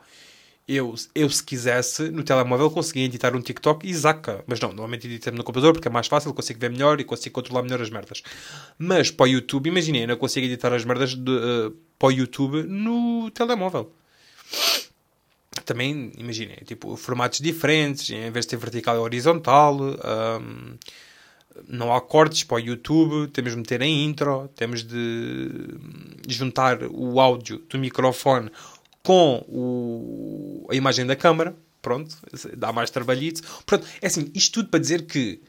Eu, 0.65 0.95
eu, 1.13 1.29
se 1.29 1.43
quisesse, 1.43 2.09
no 2.11 2.23
telemóvel 2.23 2.71
conseguia 2.71 3.03
editar 3.03 3.35
um 3.35 3.41
TikTok 3.41 3.85
e 3.85 3.93
zaca. 3.93 4.41
Mas 4.47 4.61
não, 4.61 4.69
normalmente 4.69 5.05
edito 5.05 5.31
no 5.31 5.43
computador 5.43 5.73
porque 5.73 5.89
é 5.89 5.91
mais 5.91 6.07
fácil, 6.07 6.33
consigo 6.33 6.61
ver 6.61 6.69
melhor 6.69 6.99
e 7.01 7.03
consigo 7.03 7.35
controlar 7.35 7.63
melhor 7.63 7.81
as 7.81 7.89
merdas. 7.89 8.23
Mas 8.77 9.11
para 9.11 9.25
o 9.25 9.27
YouTube, 9.27 9.67
imaginei, 9.67 10.03
eu 10.03 10.07
não 10.07 10.15
consigo 10.15 10.45
editar 10.45 10.73
as 10.73 10.85
merdas 10.85 11.13
de, 11.13 11.31
uh, 11.31 11.71
para 11.99 12.07
o 12.07 12.11
YouTube 12.11 12.63
no 12.63 13.29
telemóvel. 13.31 13.91
Também, 15.65 16.13
imaginem, 16.17 16.55
tipo, 16.65 16.95
formatos 16.95 17.39
diferentes, 17.41 18.09
em 18.09 18.31
vez 18.31 18.45
de 18.45 18.51
ter 18.51 18.57
vertical 18.57 18.95
e 18.95 18.99
horizontal. 18.99 19.77
Um, 19.81 20.77
não 21.67 21.93
há 21.93 22.01
cortes 22.01 22.43
para 22.43 22.57
o 22.57 22.59
YouTube, 22.59 23.29
temos 23.31 23.51
de 23.51 23.57
meter 23.57 23.81
em 23.81 24.05
intro, 24.05 24.49
temos 24.55 24.83
de 24.83 25.49
juntar 26.27 26.83
o 26.83 27.19
áudio 27.19 27.59
do 27.69 27.77
microfone 27.77 28.51
com 29.03 29.43
o, 29.47 30.67
a 30.69 30.75
imagem 30.75 31.05
da 31.05 31.15
câmara. 31.15 31.55
Pronto, 31.81 32.17
dá 32.57 32.73
mais 32.73 32.89
trabalhito. 32.89 33.41
Pronto, 33.65 33.87
é 34.01 34.07
assim, 34.07 34.29
isto 34.35 34.55
tudo 34.55 34.69
para 34.69 34.79
dizer 34.79 35.05
que 35.05 35.41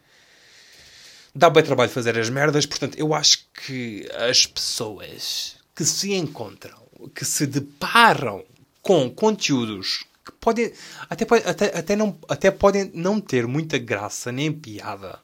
dá 1.35 1.51
bem 1.51 1.63
trabalho 1.63 1.91
fazer 1.91 2.17
as 2.19 2.31
merdas. 2.31 2.67
Portanto, 2.67 2.97
eu 2.97 3.13
acho 3.13 3.47
que 3.67 4.09
as 4.15 4.47
pessoas 4.47 5.57
que 5.75 5.85
se 5.85 6.15
encontram, 6.15 6.79
que 7.15 7.25
se 7.25 7.47
deparam 7.47 8.45
com 8.83 9.11
conteúdos 9.11 10.05
que 10.29 10.39
podem 10.41 10.73
até, 11.09 11.27
até, 11.45 11.79
até, 11.79 11.97
não, 11.97 12.19
até 12.29 12.51
podem 12.51 12.91
não 12.95 13.21
ter 13.21 13.47
muita 13.47 13.79
graça 13.79 14.31
nem 14.31 14.53
piada 14.53 15.19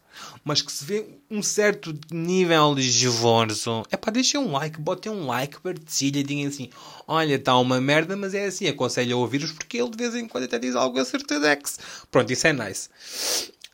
mas 0.44 0.62
que 0.62 0.70
se 0.70 0.84
vê 0.84 1.06
um 1.30 1.42
certo 1.42 1.96
nível 2.10 2.74
de 2.74 2.88
esforço, 2.88 3.82
é 3.90 3.96
pá, 3.96 4.10
deixem 4.10 4.38
um 4.38 4.52
like, 4.52 4.80
botem 4.80 5.10
um 5.10 5.26
like, 5.26 5.60
partilhem, 5.60 6.24
digam 6.24 6.48
assim: 6.48 6.70
olha, 7.06 7.34
está 7.34 7.56
uma 7.58 7.80
merda, 7.80 8.16
mas 8.16 8.34
é 8.34 8.46
assim, 8.46 8.66
aconselho 8.66 9.16
a 9.16 9.20
ouvir-os 9.20 9.52
porque 9.52 9.78
ele 9.78 9.90
de 9.90 9.96
vez 9.96 10.14
em 10.14 10.28
quando 10.28 10.44
até 10.44 10.58
diz 10.58 10.76
algo 10.76 10.98
acertadex. 10.98 11.78
Pronto, 12.10 12.32
isso 12.32 12.46
é 12.46 12.52
nice. 12.52 12.88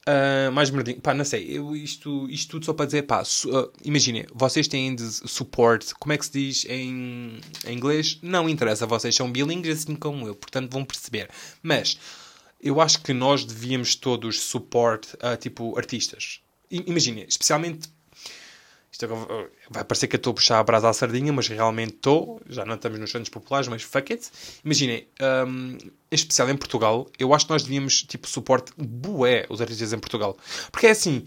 Uh, 0.08 0.50
mais 0.52 0.70
merdinho, 0.70 0.98
pá, 1.00 1.12
não 1.12 1.24
sei, 1.26 1.46
eu, 1.50 1.76
isto, 1.76 2.26
isto 2.30 2.52
tudo 2.52 2.64
só 2.64 2.72
para 2.72 2.86
dizer, 2.86 3.02
pá, 3.02 3.22
uh, 3.22 3.72
imaginem, 3.84 4.24
vocês 4.34 4.66
têm 4.66 4.94
de 4.94 5.04
support, 5.28 5.92
como 6.00 6.14
é 6.14 6.18
que 6.18 6.24
se 6.24 6.32
diz 6.32 6.64
em, 6.64 7.38
em 7.66 7.76
inglês? 7.76 8.18
Não 8.22 8.48
interessa, 8.48 8.86
vocês 8.86 9.14
são 9.14 9.30
bilíngues 9.30 9.78
assim 9.78 9.94
como 9.94 10.26
eu, 10.26 10.34
portanto 10.34 10.72
vão 10.72 10.86
perceber. 10.86 11.28
Mas 11.62 11.98
eu 12.60 12.80
acho 12.80 13.02
que 13.02 13.12
nós 13.12 13.44
devíamos 13.44 13.94
todos 13.94 14.40
suporte 14.40 15.16
a 15.20 15.36
tipo 15.36 15.76
artistas. 15.78 16.40
Imagina, 16.70 17.20
especialmente. 17.28 17.88
Isto 18.92 19.06
vai 19.70 19.84
parecer 19.84 20.08
que 20.08 20.16
eu 20.16 20.18
estou 20.18 20.32
a 20.32 20.34
puxar 20.34 20.58
a 20.58 20.64
brasa 20.64 20.88
à 20.88 20.92
sardinha, 20.92 21.32
mas 21.32 21.48
realmente 21.48 21.94
estou. 21.94 22.40
Já 22.48 22.64
não 22.64 22.74
estamos 22.74 22.98
nos 22.98 23.10
Santos 23.10 23.28
Populares, 23.28 23.68
mas 23.68 23.82
fuck 23.82 24.12
it. 24.12 24.28
Imaginem, 24.64 25.06
um, 25.46 25.78
em 25.78 26.14
especial 26.14 26.50
em 26.50 26.56
Portugal, 26.56 27.06
eu 27.18 27.32
acho 27.32 27.46
que 27.46 27.52
nós 27.52 27.62
devíamos 27.62 28.02
tipo 28.02 28.28
suporte 28.28 28.72
bué 28.76 29.46
os 29.48 29.60
artistas 29.60 29.92
em 29.92 29.98
Portugal. 29.98 30.36
Porque 30.72 30.86
é 30.88 30.90
assim 30.90 31.24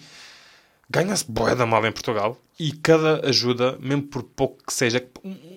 ganha-se 0.90 1.26
boé 1.28 1.56
da 1.56 1.66
mal 1.66 1.84
em 1.86 1.92
Portugal 1.92 2.38
e 2.60 2.72
cada 2.72 3.28
ajuda, 3.28 3.78
mesmo 3.80 4.04
por 4.04 4.22
pouco 4.22 4.64
que 4.64 4.72
seja, 4.72 5.04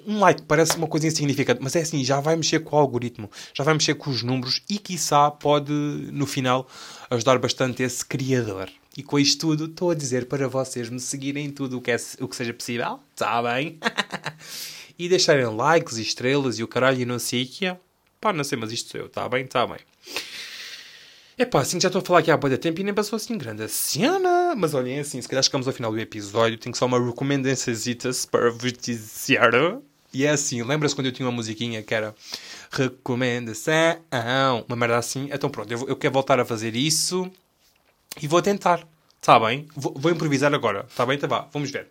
um 0.06 0.18
like 0.18 0.42
parece 0.42 0.76
uma 0.78 0.86
coisa 0.86 1.06
insignificante, 1.06 1.60
mas 1.62 1.76
é 1.76 1.80
assim, 1.80 2.02
já 2.02 2.20
vai 2.20 2.36
mexer 2.36 2.60
com 2.60 2.74
o 2.74 2.78
algoritmo, 2.78 3.30
já 3.52 3.62
vai 3.62 3.74
mexer 3.74 3.94
com 3.96 4.10
os 4.10 4.22
números 4.22 4.62
e, 4.68 4.78
quiçá, 4.78 5.30
pode, 5.30 5.72
no 5.72 6.26
final, 6.26 6.66
ajudar 7.10 7.38
bastante 7.38 7.82
esse 7.82 8.04
criador. 8.04 8.70
E 8.96 9.02
com 9.02 9.18
isto 9.18 9.40
tudo, 9.40 9.66
estou 9.66 9.90
a 9.90 9.94
dizer 9.94 10.26
para 10.26 10.48
vocês 10.48 10.88
me 10.88 10.98
seguirem 10.98 11.50
tudo 11.50 11.76
o 11.76 11.80
que, 11.82 11.90
é, 11.90 11.96
o 12.18 12.26
que 12.26 12.34
seja 12.34 12.54
possível, 12.54 12.98
está 13.12 13.42
bem? 13.42 13.78
e 14.98 15.06
deixarem 15.06 15.44
likes 15.44 15.98
e 15.98 16.02
estrelas 16.02 16.58
e 16.58 16.62
o 16.62 16.68
caralho 16.68 17.00
e 17.02 17.04
não 17.04 17.18
sei 17.18 17.42
o 17.42 17.46
que 17.46 17.66
é. 17.66 17.78
Pá, 18.18 18.32
não 18.32 18.42
sei, 18.42 18.56
mas 18.56 18.72
isto 18.72 18.90
sou 18.90 19.00
eu, 19.02 19.06
está 19.06 19.28
bem? 19.28 19.44
Está 19.44 19.66
bem. 19.66 19.78
É 21.36 21.44
pá, 21.44 21.60
assim 21.60 21.78
já 21.78 21.88
estou 21.88 22.00
a 22.00 22.04
falar 22.04 22.20
aqui 22.20 22.30
há 22.30 22.36
boa 22.38 22.56
tempo 22.56 22.80
e 22.80 22.84
nem 22.84 22.94
passou 22.94 23.18
assim 23.18 23.36
grande 23.36 23.68
cena. 23.68 24.54
Mas 24.56 24.72
olhem 24.72 24.98
assim, 24.98 25.20
se 25.20 25.28
calhar 25.28 25.42
chegamos 25.42 25.66
ao 25.66 25.74
final 25.74 25.92
do 25.92 26.00
episódio, 26.00 26.56
tenho 26.56 26.74
só 26.74 26.86
uma 26.86 26.98
recomendação 26.98 27.74
para 28.30 28.50
vos 28.50 28.72
dizer. 28.72 29.50
E 30.14 30.24
é 30.24 30.30
assim, 30.30 30.62
lembra-se 30.62 30.94
quando 30.94 31.08
eu 31.08 31.12
tinha 31.12 31.28
uma 31.28 31.34
musiquinha 31.34 31.82
que 31.82 31.94
era 31.94 32.14
recomendação, 32.70 34.00
uma 34.66 34.76
merda 34.76 34.96
assim? 34.96 35.28
Então 35.30 35.50
pronto, 35.50 35.70
eu, 35.70 35.86
eu 35.86 35.96
quero 35.96 36.14
voltar 36.14 36.40
a 36.40 36.44
fazer 36.46 36.74
isso 36.74 37.30
e 38.20 38.26
vou 38.26 38.42
tentar. 38.42 38.86
Está 39.20 39.38
bem? 39.40 39.66
Vou, 39.74 39.94
vou, 39.96 40.12
improvisar 40.12 40.52
agora. 40.54 40.86
Está 40.88 41.04
bem? 41.04 41.16
Então 41.16 41.28
vá, 41.28 41.48
vamos 41.52 41.70
ver. 41.70 41.88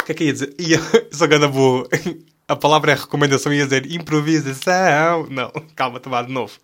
O 0.00 0.04
que 0.04 0.12
é 0.12 0.14
que 0.14 0.24
ia 0.24 0.32
dizer? 0.32 0.54
Ia, 0.58 0.78
sou 1.12 1.28
ganda 1.28 1.48
boa. 1.48 1.86
A 2.46 2.56
palavra 2.56 2.92
é 2.92 2.94
recomendação 2.94 3.52
ia 3.52 3.64
dizer 3.64 3.90
improvisação. 3.92 5.26
Não, 5.28 5.50
calma, 5.76 6.00
tomar 6.00 6.24
de 6.24 6.32
novo. 6.32 6.58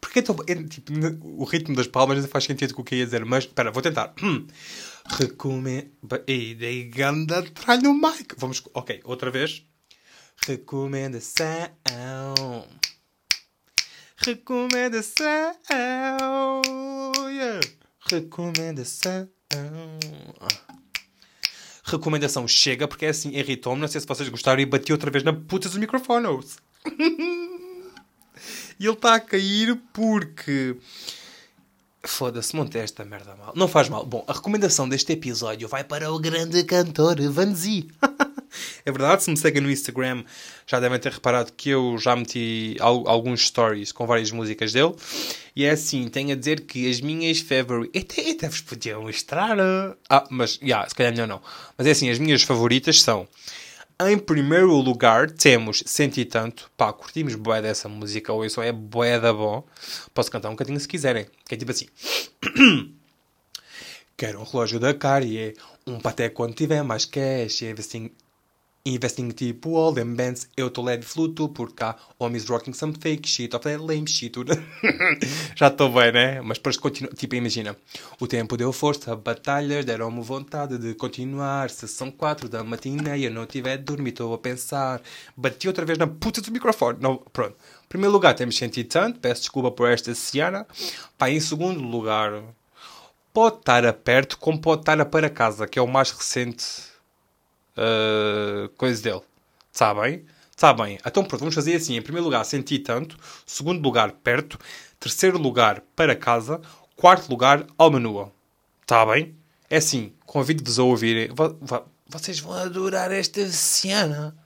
Porque 0.00 0.22
tô, 0.22 0.36
é, 0.46 0.54
tipo, 0.64 0.92
o 1.22 1.44
ritmo 1.44 1.74
das 1.74 1.86
palmas 1.86 2.20
não 2.20 2.28
faz 2.28 2.44
sentido 2.44 2.74
com 2.74 2.82
o 2.82 2.84
que 2.84 2.96
ia 2.96 3.04
dizer, 3.04 3.24
mas 3.24 3.44
espera, 3.44 3.70
vou 3.70 3.82
tentar. 3.82 4.12
Recomenda. 5.08 5.88
Vamos. 8.36 8.62
Ok, 8.74 9.00
outra 9.04 9.30
vez. 9.30 9.64
Recomendação. 10.46 11.68
Recomendação. 14.20 15.54
Yeah. 17.30 17.60
Recomendação. 18.10 19.28
Recomendação 21.84 22.48
chega, 22.48 22.88
porque 22.88 23.06
é 23.06 23.10
assim, 23.10 23.30
irritou-me. 23.30 23.80
Não 23.80 23.86
sei 23.86 24.00
se 24.00 24.06
vocês 24.06 24.28
gostaram 24.28 24.60
e 24.60 24.66
bati 24.66 24.92
outra 24.92 25.10
vez 25.10 25.22
na 25.22 25.32
puta 25.32 25.68
dos 25.68 25.78
microfones. 25.78 26.58
e 28.78 28.84
ele 28.84 28.92
está 28.92 29.14
a 29.14 29.20
cair 29.20 29.80
porque. 29.92 30.76
Foda-se, 32.02 32.56
montei 32.56 32.82
esta 32.82 33.04
merda 33.04 33.36
mal. 33.36 33.52
Não 33.54 33.68
faz 33.68 33.88
mal. 33.88 34.04
Bom, 34.04 34.24
a 34.26 34.32
recomendação 34.32 34.88
deste 34.88 35.12
episódio 35.12 35.68
vai 35.68 35.84
para 35.84 36.12
o 36.12 36.18
grande 36.18 36.64
cantor 36.64 37.20
Vanzi. 37.30 37.88
É 38.88 38.90
verdade, 38.90 39.22
se 39.22 39.30
me 39.30 39.36
seguem 39.36 39.60
no 39.60 39.70
Instagram 39.70 40.24
já 40.66 40.80
devem 40.80 40.98
ter 40.98 41.12
reparado 41.12 41.52
que 41.52 41.68
eu 41.68 41.98
já 41.98 42.16
meti 42.16 42.74
alguns 42.80 43.46
stories 43.46 43.92
com 43.92 44.06
várias 44.06 44.30
músicas 44.30 44.72
dele. 44.72 44.94
E 45.54 45.66
é 45.66 45.72
assim, 45.72 46.08
tenho 46.08 46.32
a 46.32 46.34
dizer 46.34 46.62
que 46.62 46.88
as 46.88 46.98
minhas 46.98 47.38
favoritas. 47.38 48.02
Até, 48.02 48.30
até 48.30 48.48
vos 48.48 48.62
podia 48.62 48.98
mostrar. 48.98 49.58
Ah, 50.08 50.26
mas, 50.30 50.58
yeah, 50.62 50.88
se 50.88 50.94
calhar 50.94 51.12
melhor 51.12 51.28
não. 51.28 51.42
Mas 51.76 51.86
é 51.86 51.90
assim, 51.90 52.08
as 52.08 52.18
minhas 52.18 52.42
favoritas 52.42 53.02
são. 53.02 53.28
Em 54.00 54.16
primeiro 54.16 54.74
lugar, 54.76 55.30
temos 55.30 55.82
Senti 55.84 56.24
Tanto. 56.24 56.70
Pá, 56.74 56.90
curtimos 56.90 57.34
boé 57.34 57.60
dessa 57.60 57.90
música, 57.90 58.32
ou 58.32 58.42
isso 58.42 58.62
é 58.62 58.72
boé 58.72 59.20
da 59.20 59.34
bom. 59.34 59.66
Posso 60.14 60.30
cantar 60.30 60.48
um 60.48 60.52
bocadinho 60.52 60.80
se 60.80 60.88
quiserem. 60.88 61.26
Que 61.46 61.56
é 61.56 61.58
tipo 61.58 61.72
assim. 61.72 61.88
Quero 64.16 64.40
um 64.40 64.44
relógio 64.44 64.80
da 64.80 64.94
Cartier, 64.94 65.54
um 65.86 66.00
paté 66.00 66.30
quando 66.30 66.54
tiver 66.54 66.82
mais 66.82 67.04
cash, 67.04 67.60
investing 67.60 68.10
Investing 68.88 69.28
tipo 69.32 69.76
all 69.76 69.92
them 69.92 70.14
bands, 70.14 70.48
eu 70.56 70.70
tô 70.70 70.80
led 70.80 71.04
fluto 71.04 71.46
por 71.50 71.74
cá. 71.74 71.94
Homens 72.18 72.48
rocking 72.48 72.72
some 72.72 72.94
fake 72.98 73.28
shit 73.28 73.54
of 73.54 73.62
that 73.62 73.76
lame 73.76 74.06
shit. 74.08 74.32
Já 75.54 75.66
estou 75.66 75.92
bem, 75.92 76.10
né? 76.10 76.40
Mas 76.40 76.56
depois 76.56 76.78
continua. 76.78 77.12
Tipo, 77.12 77.34
imagina. 77.34 77.76
O 78.18 78.26
tempo 78.26 78.56
deu 78.56 78.72
força, 78.72 79.14
batalhas 79.14 79.84
deram-me 79.84 80.22
vontade 80.22 80.78
de 80.78 80.94
continuar. 80.94 81.68
Se 81.68 81.86
são 81.86 82.10
quatro 82.10 82.48
da 82.48 82.64
matina 82.64 83.14
e 83.14 83.24
eu 83.24 83.30
não 83.30 83.44
tiver 83.44 83.76
dormido, 83.76 84.08
estou 84.08 84.32
a 84.32 84.38
pensar. 84.38 85.02
Bati 85.36 85.68
outra 85.68 85.84
vez 85.84 85.98
na 85.98 86.06
puta 86.06 86.40
do 86.40 86.50
microfone. 86.50 86.96
Não, 86.98 87.18
pronto. 87.30 87.56
Em 87.84 87.88
primeiro 87.90 88.12
lugar, 88.12 88.34
temos 88.34 88.56
sentido 88.56 88.88
tanto. 88.88 89.20
Peço 89.20 89.42
desculpa 89.42 89.70
por 89.70 89.90
esta 89.90 90.14
Ciana. 90.14 90.66
Pá, 91.18 91.28
em 91.28 91.40
segundo 91.40 91.82
lugar, 91.82 92.42
pode 93.34 93.58
estar 93.58 93.84
a 93.84 93.92
perto 93.92 94.38
como 94.38 94.58
pode 94.58 94.80
estar 94.80 95.04
para 95.04 95.28
casa, 95.28 95.68
que 95.68 95.78
é 95.78 95.82
o 95.82 95.86
mais 95.86 96.10
recente 96.10 96.87
uh, 97.78 98.68
coisa 98.70 99.02
dele. 99.02 99.22
Está 99.72 99.94
bem? 99.94 100.24
Está 100.50 100.72
bem. 100.72 100.98
Então 101.06 101.24
pronto, 101.24 101.40
vamos 101.40 101.54
fazer 101.54 101.76
assim. 101.76 101.96
Em 101.96 102.02
primeiro 102.02 102.24
lugar, 102.24 102.44
senti 102.44 102.78
tanto. 102.78 103.16
Segundo 103.46 103.80
lugar, 103.82 104.12
perto. 104.12 104.58
Terceiro 104.98 105.38
lugar, 105.38 105.82
para 105.94 106.16
casa. 106.16 106.60
Quarto 106.96 107.30
lugar, 107.30 107.64
alma 107.78 108.00
nua. 108.00 108.32
Está 108.82 109.06
bem? 109.06 109.36
É 109.70 109.76
assim, 109.76 110.12
convido-vos 110.26 110.78
a 110.78 110.82
ouvirem. 110.82 111.28
Vocês 112.08 112.40
vão 112.40 112.54
adorar 112.54 113.12
esta 113.12 113.46
cena. 113.48 114.36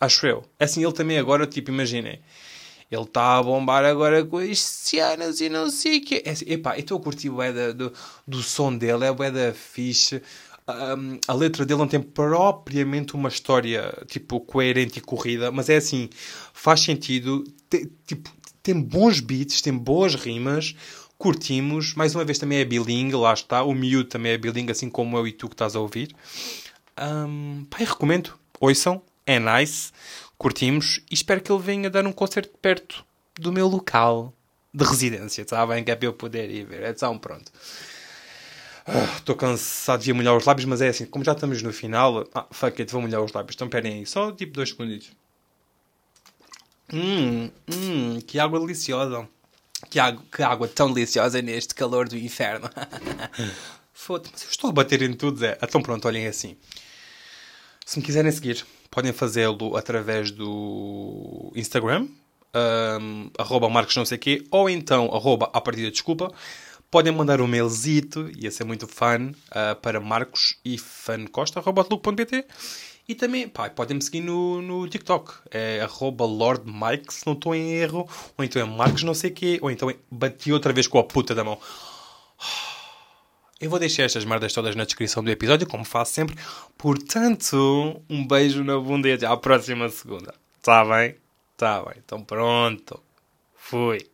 Acho 0.00 0.26
eu. 0.26 0.44
É 0.58 0.64
assim, 0.64 0.84
ele 0.84 0.92
também 0.92 1.18
agora, 1.18 1.46
tipo, 1.46 1.70
imaginem. 1.70 2.20
Ele 2.90 3.02
está 3.02 3.36
a 3.36 3.42
bombar 3.42 3.84
agora 3.84 4.24
com 4.24 4.38
as 4.38 4.60
cenas 4.60 5.40
e 5.40 5.48
não 5.48 5.70
sei 5.70 5.98
o 5.98 6.04
quê. 6.04 6.22
É 6.24 6.30
assim, 6.30 6.44
epá, 6.48 6.74
eu 6.76 6.80
estou 6.80 6.98
a 6.98 7.02
curtir 7.02 7.28
o 7.28 7.38
do, 7.74 7.92
do 8.26 8.42
som 8.42 8.76
dele. 8.76 9.04
É 9.04 9.10
o 9.10 9.14
da 9.14 9.52
fixe 9.52 10.22
um, 10.68 11.18
a 11.26 11.32
letra 11.32 11.64
dele 11.64 11.78
não 11.78 11.88
tem 11.88 12.00
propriamente 12.00 13.14
uma 13.14 13.28
história 13.28 13.92
tipo 14.06 14.40
coerente 14.40 14.98
e 14.98 15.02
corrida, 15.02 15.50
mas 15.50 15.68
é 15.68 15.76
assim, 15.76 16.10
faz 16.52 16.80
sentido, 16.80 17.44
te, 17.70 17.90
tipo, 18.06 18.30
tem 18.62 18.80
bons 18.80 19.20
beats, 19.20 19.62
tem 19.62 19.72
boas 19.72 20.14
rimas, 20.14 20.74
curtimos, 21.16 21.94
mais 21.94 22.14
uma 22.14 22.24
vez 22.24 22.38
também 22.38 22.58
é 22.58 22.64
bilingue, 22.64 23.16
lá 23.16 23.32
está, 23.32 23.62
o 23.62 23.74
miúdo 23.74 24.08
também 24.08 24.32
é 24.32 24.38
bilingue, 24.38 24.72
assim 24.72 24.90
como 24.90 25.16
eu 25.16 25.26
e 25.26 25.32
tu 25.32 25.48
que 25.48 25.54
estás 25.54 25.74
a 25.74 25.80
ouvir. 25.80 26.14
Um, 27.00 27.64
pai, 27.70 27.84
recomendo, 27.84 28.34
ouçam, 28.60 29.00
é 29.24 29.38
nice, 29.38 29.90
curtimos 30.36 31.00
e 31.10 31.14
espero 31.14 31.40
que 31.40 31.50
ele 31.50 31.62
venha 31.62 31.88
dar 31.88 32.06
um 32.06 32.12
concerto 32.12 32.56
perto 32.60 33.04
do 33.38 33.52
meu 33.52 33.68
local 33.68 34.34
de 34.74 34.84
residência, 34.84 35.42
está 35.42 35.66
bem? 35.66 35.82
Que 35.82 35.90
é 35.90 35.96
para 35.96 36.06
eu 36.06 36.12
poder 36.12 36.50
ir 36.50 36.64
ver. 36.64 36.88
Então, 36.88 37.18
pronto. 37.18 37.50
Estou 39.16 39.34
ah, 39.34 39.38
cansado 39.38 40.02
de 40.02 40.12
molhar 40.12 40.36
os 40.36 40.44
lábios, 40.44 40.64
mas 40.64 40.80
é 40.80 40.88
assim, 40.88 41.04
como 41.04 41.24
já 41.24 41.32
estamos 41.32 41.62
no 41.62 41.72
final, 41.72 42.26
ah, 42.34 42.46
fuck 42.50 42.80
it, 42.80 42.90
vou 42.90 43.02
molhar 43.02 43.22
os 43.22 43.32
lábios. 43.32 43.54
Então, 43.54 43.68
perem 43.68 43.94
aí, 43.94 44.06
só 44.06 44.32
tipo 44.32 44.52
dois 44.52 44.70
segundos. 44.70 45.10
Hum, 46.92 47.50
hum, 47.70 48.20
que 48.26 48.38
água 48.38 48.58
deliciosa. 48.58 49.28
Que 49.90 50.00
água, 50.00 50.22
que 50.34 50.42
água 50.42 50.66
tão 50.66 50.92
deliciosa 50.92 51.42
neste 51.42 51.74
calor 51.74 52.08
do 52.08 52.16
inferno. 52.16 52.68
Foda-se, 53.92 54.30
mas 54.32 54.42
eu 54.44 54.50
estou 54.50 54.70
a 54.70 54.72
bater 54.72 55.02
em 55.02 55.12
tudo, 55.12 55.38
Zé. 55.38 55.58
Então 55.62 55.82
pronto, 55.82 56.06
olhem 56.06 56.26
assim. 56.26 56.56
Se 57.84 57.98
me 57.98 58.04
quiserem 58.04 58.30
seguir, 58.30 58.64
podem 58.90 59.12
fazê-lo 59.12 59.76
através 59.76 60.30
do 60.30 61.52
Instagram, 61.54 62.08
um, 63.00 63.30
arroba 63.38 63.68
marcos 63.68 63.96
não 63.96 64.04
sei 64.04 64.18
quê, 64.18 64.46
ou 64.50 64.68
então 64.68 65.06
arroba 65.14 65.50
a 65.52 65.60
partida 65.60 65.90
desculpa. 65.90 66.32
Podem 66.90 67.12
mandar 67.12 67.40
um 67.40 67.46
mailzito, 67.46 68.30
ia 68.36 68.50
ser 68.50 68.64
muito 68.64 68.86
fun, 68.86 69.32
uh, 69.50 69.74
para 69.80 70.00
marcosifancosta.pt 70.00 72.44
e 73.08 73.14
também, 73.14 73.48
pá, 73.48 73.70
podem-me 73.70 74.02
seguir 74.02 74.20
no, 74.20 74.60
no 74.60 74.86
TikTok. 74.86 75.32
É 75.50 75.80
arroba 75.80 76.26
LordMike, 76.26 77.14
se 77.14 77.26
não 77.26 77.32
estou 77.32 77.54
em 77.54 77.72
erro. 77.72 78.06
Ou 78.36 78.44
então 78.44 78.60
é 78.60 78.66
Marcos 78.66 79.02
não 79.02 79.14
sei 79.14 79.30
quê. 79.30 79.58
Ou 79.62 79.70
então 79.70 79.88
é, 79.88 79.96
bati 80.10 80.52
outra 80.52 80.74
vez 80.74 80.86
com 80.86 80.98
a 80.98 81.04
puta 81.04 81.34
da 81.34 81.42
mão. 81.42 81.58
Eu 83.58 83.70
vou 83.70 83.78
deixar 83.78 84.02
estas 84.02 84.26
merdas 84.26 84.52
todas 84.52 84.76
na 84.76 84.84
descrição 84.84 85.24
do 85.24 85.30
episódio, 85.30 85.66
como 85.66 85.86
faço 85.86 86.12
sempre. 86.12 86.36
Portanto, 86.76 88.02
um 88.10 88.26
beijo 88.26 88.62
na 88.62 88.78
bunda 88.78 89.08
e 89.08 89.14
até 89.14 89.24
à 89.24 89.38
próxima 89.38 89.88
segunda. 89.88 90.34
Tá 90.62 90.84
bem? 90.84 91.16
Tá 91.56 91.82
bem. 91.82 91.94
Então 92.04 92.22
pronto. 92.22 93.02
Fui. 93.56 94.06